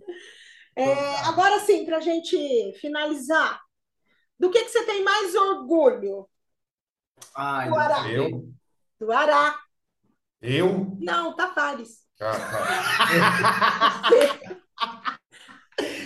[0.79, 3.61] É, agora sim, para a gente finalizar,
[4.39, 6.29] do que, que você tem mais orgulho?
[7.35, 8.09] Ai, Do Ará.
[8.09, 8.49] Eu?
[9.01, 9.59] Do Ará.
[10.41, 10.97] Eu?
[11.01, 12.07] Não, Tavares.
[12.21, 12.65] Ah, tá.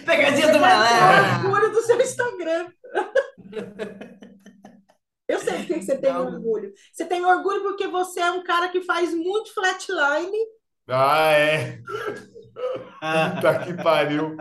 [0.06, 1.48] Pegadinha do malandro.
[1.48, 2.72] orgulho do seu Instagram.
[5.28, 6.26] Eu sei do que que você tem Não.
[6.26, 6.72] orgulho.
[6.92, 10.38] Você tem orgulho porque você é um cara que faz muito flatline.
[10.88, 11.80] Ah, é.
[13.34, 14.36] Puta que pariu.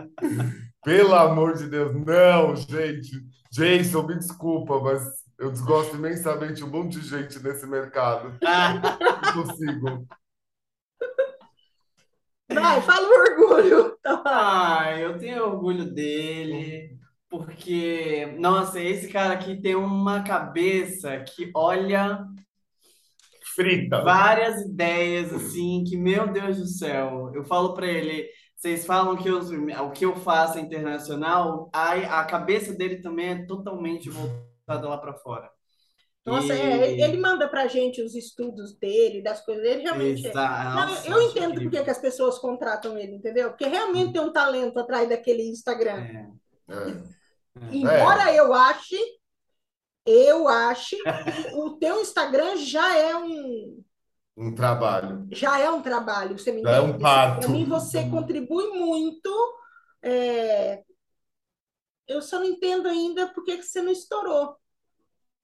[0.84, 1.94] Pelo amor de Deus.
[1.94, 3.10] Não, gente.
[3.50, 5.02] Jason, me desculpa, mas
[5.38, 8.34] eu desgosto imensamente um monte de gente nesse mercado.
[8.42, 10.06] Não consigo.
[12.52, 13.96] Vai, fala o orgulho.
[14.04, 16.98] Ah, eu tenho orgulho dele,
[17.28, 22.26] porque, nossa, esse cara aqui tem uma cabeça que olha
[23.54, 24.02] Frita.
[24.02, 29.28] várias ideias assim, que, meu Deus do céu, eu falo pra ele, vocês falam que
[29.28, 34.88] eu- o que eu faço é internacional, a, a cabeça dele também é totalmente voltada
[34.88, 35.50] lá pra fora.
[36.24, 39.64] Nossa, E- é, ele, ele manda pra gente os estudos dele, das coisas.
[39.64, 40.30] Ele realmente é.
[40.30, 41.82] Exa- Não, nossa, eu entendo por incrível.
[41.84, 43.50] que as pessoas contratam ele, entendeu?
[43.50, 45.96] Porque realmente tem um talento atrás daquele Instagram.
[45.98, 46.26] É.
[46.70, 47.22] É.
[47.72, 48.96] Embora eu ache,
[50.06, 50.96] eu que
[51.54, 53.82] o teu Instagram já é um,
[54.36, 55.26] Um trabalho.
[55.30, 57.40] já é um trabalho, você me Já é um parto.
[57.40, 59.30] Para mim, você contribui muito.
[60.02, 60.82] é,
[62.08, 64.56] Eu só não entendo ainda por que você não estourou.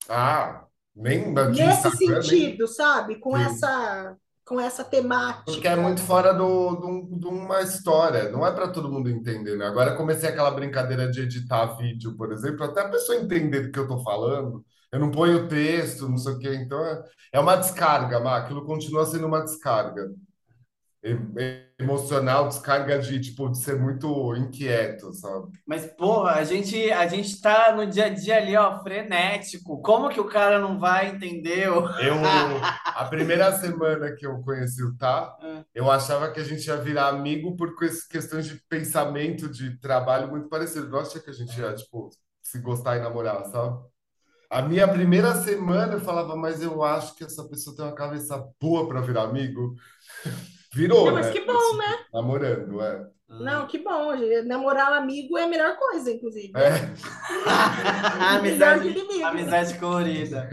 [0.08, 1.32] Ah, nem
[1.66, 3.20] Nesse Instagram, nem- sentido, sabe?
[3.20, 3.42] Com Sim.
[3.44, 4.16] essa,
[4.48, 5.44] com essa temática.
[5.44, 9.56] Porque é muito fora do, do- de uma história, não é para todo mundo entender,
[9.56, 9.66] né?
[9.66, 13.78] Agora comecei aquela brincadeira de editar vídeo, por exemplo, até a pessoa entender do que
[13.78, 14.62] eu tô falando.
[14.92, 18.64] Eu não ponho texto, não sei o quê, então é, é uma descarga, Má, aquilo
[18.66, 20.08] continua sendo uma descarga
[21.78, 25.52] emocional, descarga de tipo de ser muito inquieto, sabe?
[25.66, 29.80] Mas, porra, a gente, a gente tá no dia a dia ali, ó, frenético.
[29.80, 31.68] Como que o cara não vai entender?
[31.68, 31.80] Eu,
[32.84, 35.64] a primeira semana que eu conheci o Tá, Ah.
[35.74, 40.28] eu achava que a gente ia virar amigo por ques- questões de pensamento, de trabalho
[40.28, 40.88] muito parecido.
[40.94, 42.10] Eu achei que a gente ia, tipo,
[42.42, 43.78] se gostar e namorar, sabe?
[44.50, 48.42] A minha primeira semana eu falava, mas eu acho que essa pessoa tem uma cabeça
[48.60, 49.74] boa para virar amigo.
[50.74, 51.32] Virou, Não, mas né?
[51.32, 52.04] que bom, né?
[52.12, 53.10] Namorando, é.
[53.28, 54.12] Não, que bom.
[54.46, 56.52] Namorar um amigo é a melhor coisa, inclusive.
[56.56, 56.70] É.
[58.40, 59.24] Melhor que amizade, inimigo.
[59.24, 60.48] amizade colorida.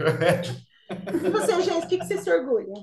[0.90, 2.74] E você, gente, o que, que você se orgulha?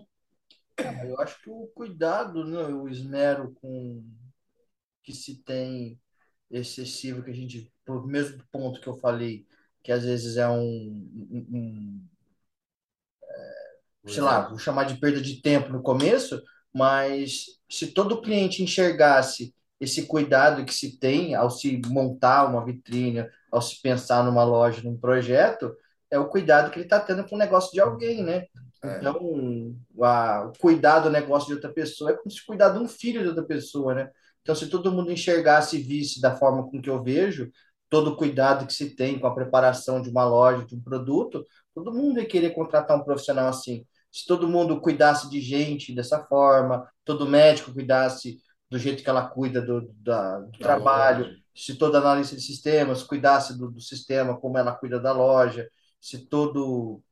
[0.78, 4.04] Ah, Eu acho que o cuidado, né, o esmero com
[5.04, 6.00] que se tem
[6.50, 9.46] excessivo, que a gente, por mesmo ponto que eu falei,
[9.84, 11.48] que às vezes é um, um-
[14.06, 16.42] um sei lá, vou chamar de perda de tempo no começo,
[16.74, 23.28] mas se todo cliente enxergasse esse cuidado que se tem ao se montar uma vitrine,
[23.52, 25.76] ao se pensar numa loja, num projeto,
[26.10, 28.46] é o cuidado que ele está tendo com o negócio de alguém, né?
[28.84, 28.98] É.
[29.00, 32.88] Então, a, o cuidar do negócio de outra pessoa é como se cuidar de um
[32.88, 34.10] filho de outra pessoa, né?
[34.42, 37.50] Então, se todo mundo enxergasse e visse da forma com que eu vejo,
[37.90, 41.46] todo o cuidado que se tem com a preparação de uma loja, de um produto,
[41.74, 43.86] todo mundo ia querer contratar um profissional assim.
[44.14, 48.39] Se todo mundo cuidasse de gente dessa forma, todo médico cuidasse
[48.72, 51.38] do jeito que ela cuida do, da- do Da trabalho, loja.
[51.55, 55.70] se toda analista de sistemas cuidasse do, do sistema como ela cuida da loja,
[56.01, 57.03] se todo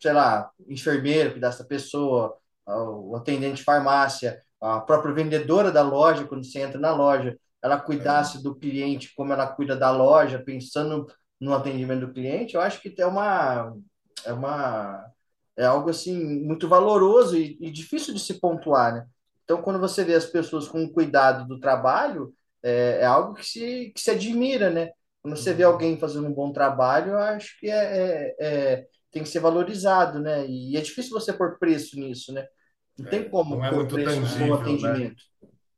[0.00, 6.26] sei lá, enfermeiro cuidasse da pessoa, o atendente de farmácia, a própria vendedora da loja,
[6.26, 11.06] quando você entra na loja, ela cuidasse do cliente como ela cuida da loja, pensando
[11.40, 13.74] no atendimento do cliente, eu acho que é uma,
[14.24, 15.04] é uma,
[15.56, 19.06] é algo assim muito valoroso e, e difícil de se pontuar, né?
[19.44, 23.92] Então, quando você vê as pessoas com cuidado do trabalho, é, é algo que se,
[23.94, 24.90] que se admira, né?
[25.22, 29.22] Quando você vê alguém fazendo um bom trabalho, eu acho que é, é, é- tem
[29.22, 30.46] que ser valorizado, né?
[30.46, 32.46] E é difícil você pôr preço nisso, né?
[32.98, 34.54] Não tem É, como não é pôr preço no né?
[34.54, 35.22] atendimento.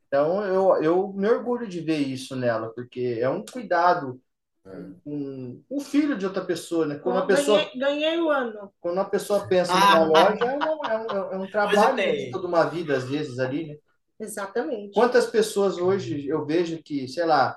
[0.09, 4.21] Então, eu, eu me orgulho de ver isso nela, porque é um cuidado.
[5.05, 6.97] Com o filho de outra pessoa, né?
[6.97, 8.73] Quando a pessoa, ganhei, ganhei o ano.
[8.81, 12.25] quando a pessoa pensa numa loja, é, uma- é um, é um trabalho tem.
[12.27, 13.77] de toda uma vida, às vezes, ali, né?
[14.21, 14.93] Exatamente.
[14.93, 17.57] Quantas pessoas hoje eu vejo que, sei lá,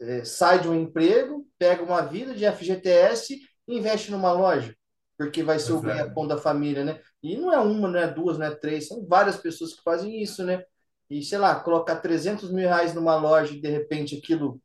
[0.00, 4.74] eh, sai de um emprego, pega uma vida de FGTS e investe numa loja,
[5.16, 5.96] porque vai ser o Pois é.
[5.96, 7.00] ganha-pão da família, né?
[7.22, 10.20] E não é uma, não é duas, não é três, são várias pessoas que fazem
[10.22, 10.64] isso, né?
[11.08, 14.60] E, sei lá, colocar 300 mil reais numa loja e, de repente, aquilo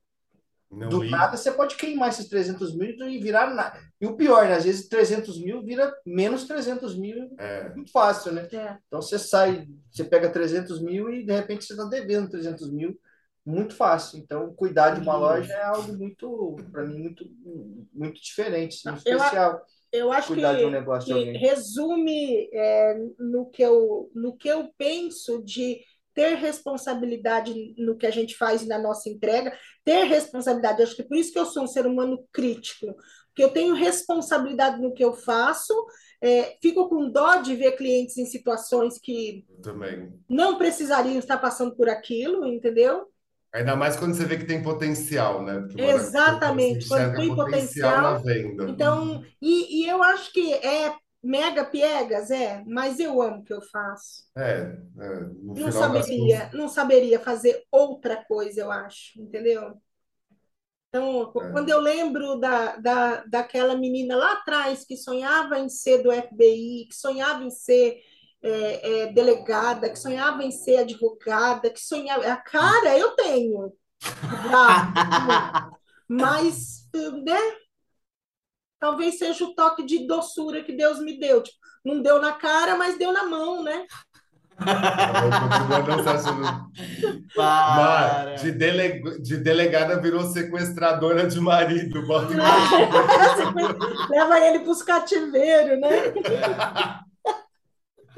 [0.71, 1.09] Não do ir.
[1.09, 3.79] nada, você pode queimar esses 300 mil e virar nada.
[3.99, 4.55] E o pior, né?
[4.55, 7.73] Às vezes 300 mil vira menos 300 mil, É.
[7.73, 8.47] muito fácil, né?
[8.51, 8.77] É.
[8.87, 12.95] Então você sai, você pega 300 mil e de repente você está devendo 300 mil,
[13.45, 14.19] muito fácil.
[14.19, 17.25] Então cuidar de uma loja é algo muito, para mim, muito,
[17.91, 19.61] muito diferente, muito Eu a- especial.
[19.91, 21.41] Eu acho Cuidar de um que, negócio de que alguém.
[21.41, 25.81] resume é, no que eu, no que eu penso de
[26.19, 30.83] ter responsabilidade no que a gente faz na nossa entrega, ter responsabilidade.
[30.83, 32.93] Acho que por isso que eu sou um ser humano crítico,
[33.27, 35.73] porque eu tenho responsabilidade no que eu faço,
[36.21, 40.11] é, fico com dó de ver clientes em situações que também.
[40.29, 43.07] não precisariam estar passando por aquilo, entendeu?
[43.53, 45.61] Ainda mais quando você vê que tem potencial, né?
[45.61, 48.69] Porque Exatamente, quando tem potencial potencial, na venda.
[48.69, 50.93] Então, e, e eu acho que é
[51.23, 54.23] mega piegas, é, mas eu amo o que eu faço.
[54.37, 59.79] É, é, no Não final das saberia, não saberia fazer outra coisa, eu acho, entendeu?
[60.89, 61.51] Então, É.
[61.51, 66.87] quando eu lembro da, da, daquela menina lá atrás que sonhava em ser do FBI,
[66.89, 68.01] que sonhava em ser
[68.41, 72.25] é, é, delegada, que sonhava em ser advogada, que sonhava.
[72.25, 73.71] A cara eu tenho.
[74.31, 74.99] Bravo.
[76.07, 76.89] Mas,
[77.23, 77.37] né?
[78.79, 81.43] Talvez seja o toque de doçura que Deus me deu.
[81.43, 83.85] Tipo, não deu na cara, mas deu na mão, né?
[87.35, 88.35] Para.
[88.35, 89.19] De, dele...
[89.21, 92.05] de delegada virou sequestradora de marido.
[92.05, 92.75] Bota embaixo.
[94.11, 95.89] Leva ele para os cativeiros, né?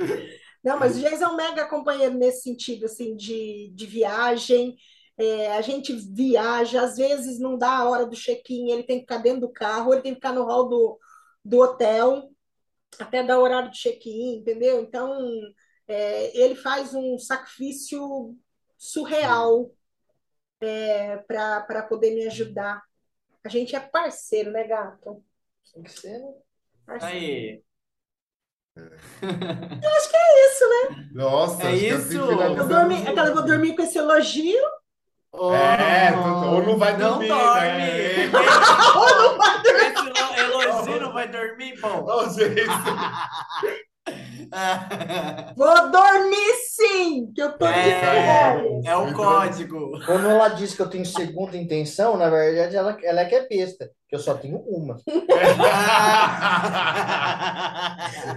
[0.63, 4.75] Não, mas o Geis é um mega companheiro nesse sentido, assim, de, de viagem.
[5.21, 9.03] É, a gente viaja, às vezes não dá a hora do check-in, ele tem que
[9.03, 10.99] ficar dentro do carro, ele tem que ficar no hall do,
[11.45, 12.31] do hotel,
[12.97, 14.81] até dar o horário de check-in, entendeu?
[14.81, 15.21] Então,
[15.87, 18.35] é, ele faz um sacrifício
[18.75, 19.71] surreal
[20.59, 22.81] é, para poder me ajudar.
[23.43, 25.23] A gente é parceiro, né, gato?
[25.71, 26.33] Tem que ser, né?
[26.83, 27.15] Parceiro.
[27.15, 27.63] Aí.
[28.75, 31.09] Isso, né?
[31.13, 32.17] Nossa, É acho que isso.
[32.17, 34.80] Eu dormi, aquela eu vou dormir com esse elogio.
[35.33, 37.67] Oh, É, ou não vai não dormir, dorme.
[37.69, 38.31] né?
[38.95, 40.11] Ou não vai dormir.
[40.13, 42.65] Esse elogio não vai dormir, gente.
[45.55, 48.85] Vou dormir sim, que eu tô de É, férias.
[48.85, 49.91] é o código.
[50.05, 53.47] Quando ela diz que eu tenho segunda intenção, na verdade ela, ela é que é
[53.47, 54.97] besta, que eu só tenho uma.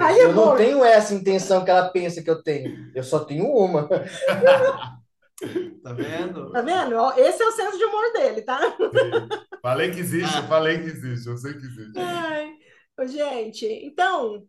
[0.01, 0.57] Aí é Eu não bom.
[0.57, 3.89] tenho essa intenção que ela pensa que eu tenho, eu só tenho uma.
[5.83, 6.51] Tá vendo?
[6.53, 6.97] Tá vendo?
[6.97, 8.61] Ó, Esse é o senso de humor dele, tá?
[9.61, 11.99] Falei que existe, eu falei que existe, eu sei que existe.
[11.99, 12.55] Ai,
[13.09, 14.47] gente, então,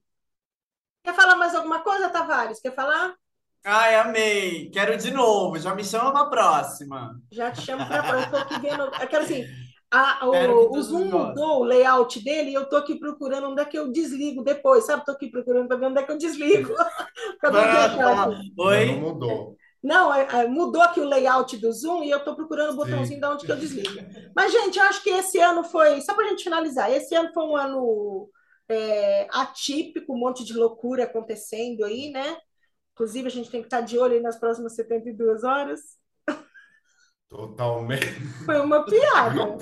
[1.04, 2.60] quer falar mais alguma coisa, Tavares?
[2.62, 3.16] Quer falar?
[3.64, 4.70] Ai, amei.
[4.70, 5.58] Quero de novo.
[5.58, 7.20] Já me chama pra próxima.
[7.32, 8.84] Já te chamo para eu tô aqui vendo.
[9.02, 9.44] É que assim,
[9.92, 13.66] a- o, o Zoom mudou o layout dele e eu tô aqui procurando onde é
[13.66, 15.04] que eu desligo depois, sabe?
[15.04, 16.74] Tô aqui procurando para ver onde é que eu desligo.
[17.42, 18.86] Pra Ah, é que eu- Não, não Oi?
[18.98, 19.58] mudou.
[19.86, 23.20] Não, é- é, mudou aqui o layout do Zoom e eu tô procurando o botãozinho
[23.20, 23.94] de onde que eu desligo.
[24.36, 27.44] Mas, gente, eu acho que esse ano foi, só pra gente finalizar, esse ano foi
[27.44, 28.28] um ano
[28.68, 32.36] é, atípico, um monte de loucura acontecendo aí, né?
[32.94, 35.82] Inclusive, a gente tem que estar de olho aí nas próximas 72 horas.
[37.30, 38.08] Totalmente.
[38.46, 39.56] Foi uma piada.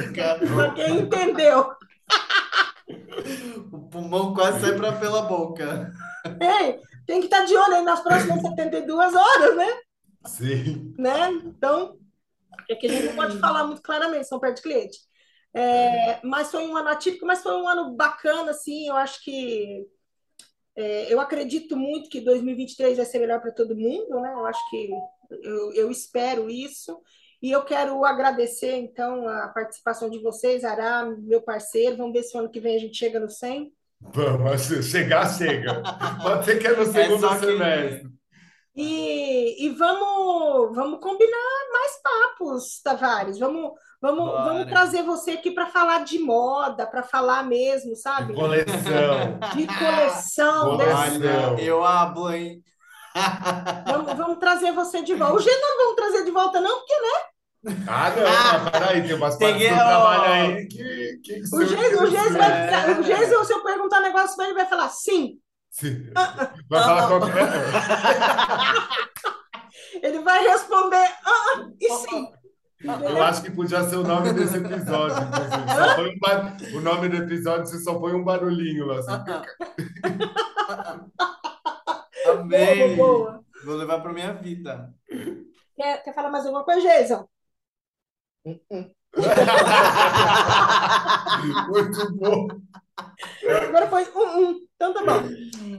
[0.56, 1.70] Pra quem entendeu.
[3.74, 5.92] O pulmão quase sai pra, pela boca.
[7.06, 9.68] Tem que estar de olho aí nas próximas 72 horas, né?
[10.26, 10.94] Sim.
[10.98, 11.32] né?
[11.46, 11.98] Então,
[12.70, 14.98] é que a gente não pode falar muito claramente, são perto de cliente.
[15.54, 19.86] É, mas foi um ano atípico, mas foi um ano bacana, assim, eu acho que
[20.76, 24.34] é, eu acredito muito que 2023 vai ser melhor para todo mundo, né?
[24.34, 24.90] Eu acho que
[25.44, 27.00] eu, eu espero isso.
[27.42, 31.98] E eu quero agradecer, então, a participação de vocês, Ará, meu parceiro.
[31.98, 33.72] Vamos ver se o ano que vem a gente chega no 100.
[34.00, 35.84] Vamos, chegar, chega.
[36.24, 38.10] Pode ser que é no segundo só que- semestre.
[38.76, 43.38] E, e vamos, vamos combinar mais papos, Tavares.
[43.38, 43.72] Vamos,
[44.02, 44.44] vamos, Bora.
[44.46, 48.34] vamos trazer você aqui para falar de moda, para falar mesmo, sabe?
[48.34, 49.40] Coleção.
[49.56, 50.70] De coleção.
[50.72, 50.78] Coleção.
[50.78, 50.92] desse-
[51.28, 52.64] Olha, eu hablo, hein?
[53.86, 55.36] Vamos, vamos trazer você de volta.
[55.36, 57.76] O G não vamos trazer de volta, não, porque né?
[57.88, 58.24] Ah, não,
[58.64, 63.00] mas peraí, tem umas partes do trabalho aí que, que o Geis, o Geis vai,
[63.00, 65.38] o Geis, se eu perguntar um negócio pra ele, vai falar sim.
[65.74, 66.06] Sim.
[66.70, 67.34] Vai falar qualquer.
[70.04, 72.28] Ele vai responder ah, e sim.
[72.84, 75.74] Eu acho que podia ser o nome desse episódio, inclusive.
[75.74, 79.00] Só foi um bar- O nome do episódio, você só põe um barulhinho lá.
[79.00, 79.12] Assim.
[82.26, 82.96] Boa, Amei.
[82.96, 83.44] boa.
[83.66, 84.94] Vou levar pra minha vida.
[85.76, 87.28] Quer, quer falar mais alguma coisa, Geison?
[91.68, 92.48] Muito bom.
[93.68, 94.60] Agora foi um, um.
[94.76, 95.28] Então tá bom.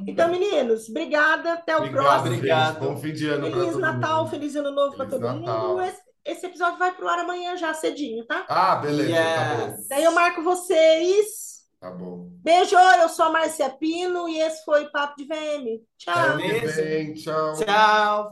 [0.06, 1.54] Então, meninos, obrigada.
[1.54, 2.34] Até o Obrigado, próximo.
[2.34, 2.80] Obrigado.
[2.80, 4.30] Bom fim de ano Feliz todo Natal, mundo.
[4.30, 5.68] feliz Ano Novo para todo Natal.
[5.68, 5.82] mundo.
[5.82, 8.44] Esse, esse episódio vai pro ar amanhã já cedinho, tá?
[8.48, 9.68] Ah, beleza, tá bom.
[9.72, 9.88] Yes.
[9.88, 11.54] Daí eu marco vocês.
[11.80, 12.30] Tá bom.
[12.42, 15.80] Beijo, eu sou a Márcia Pino e esse foi Papo de VM.
[15.98, 16.36] Tchau.
[16.38, 17.52] vem, tchau.
[17.56, 18.22] Tchau.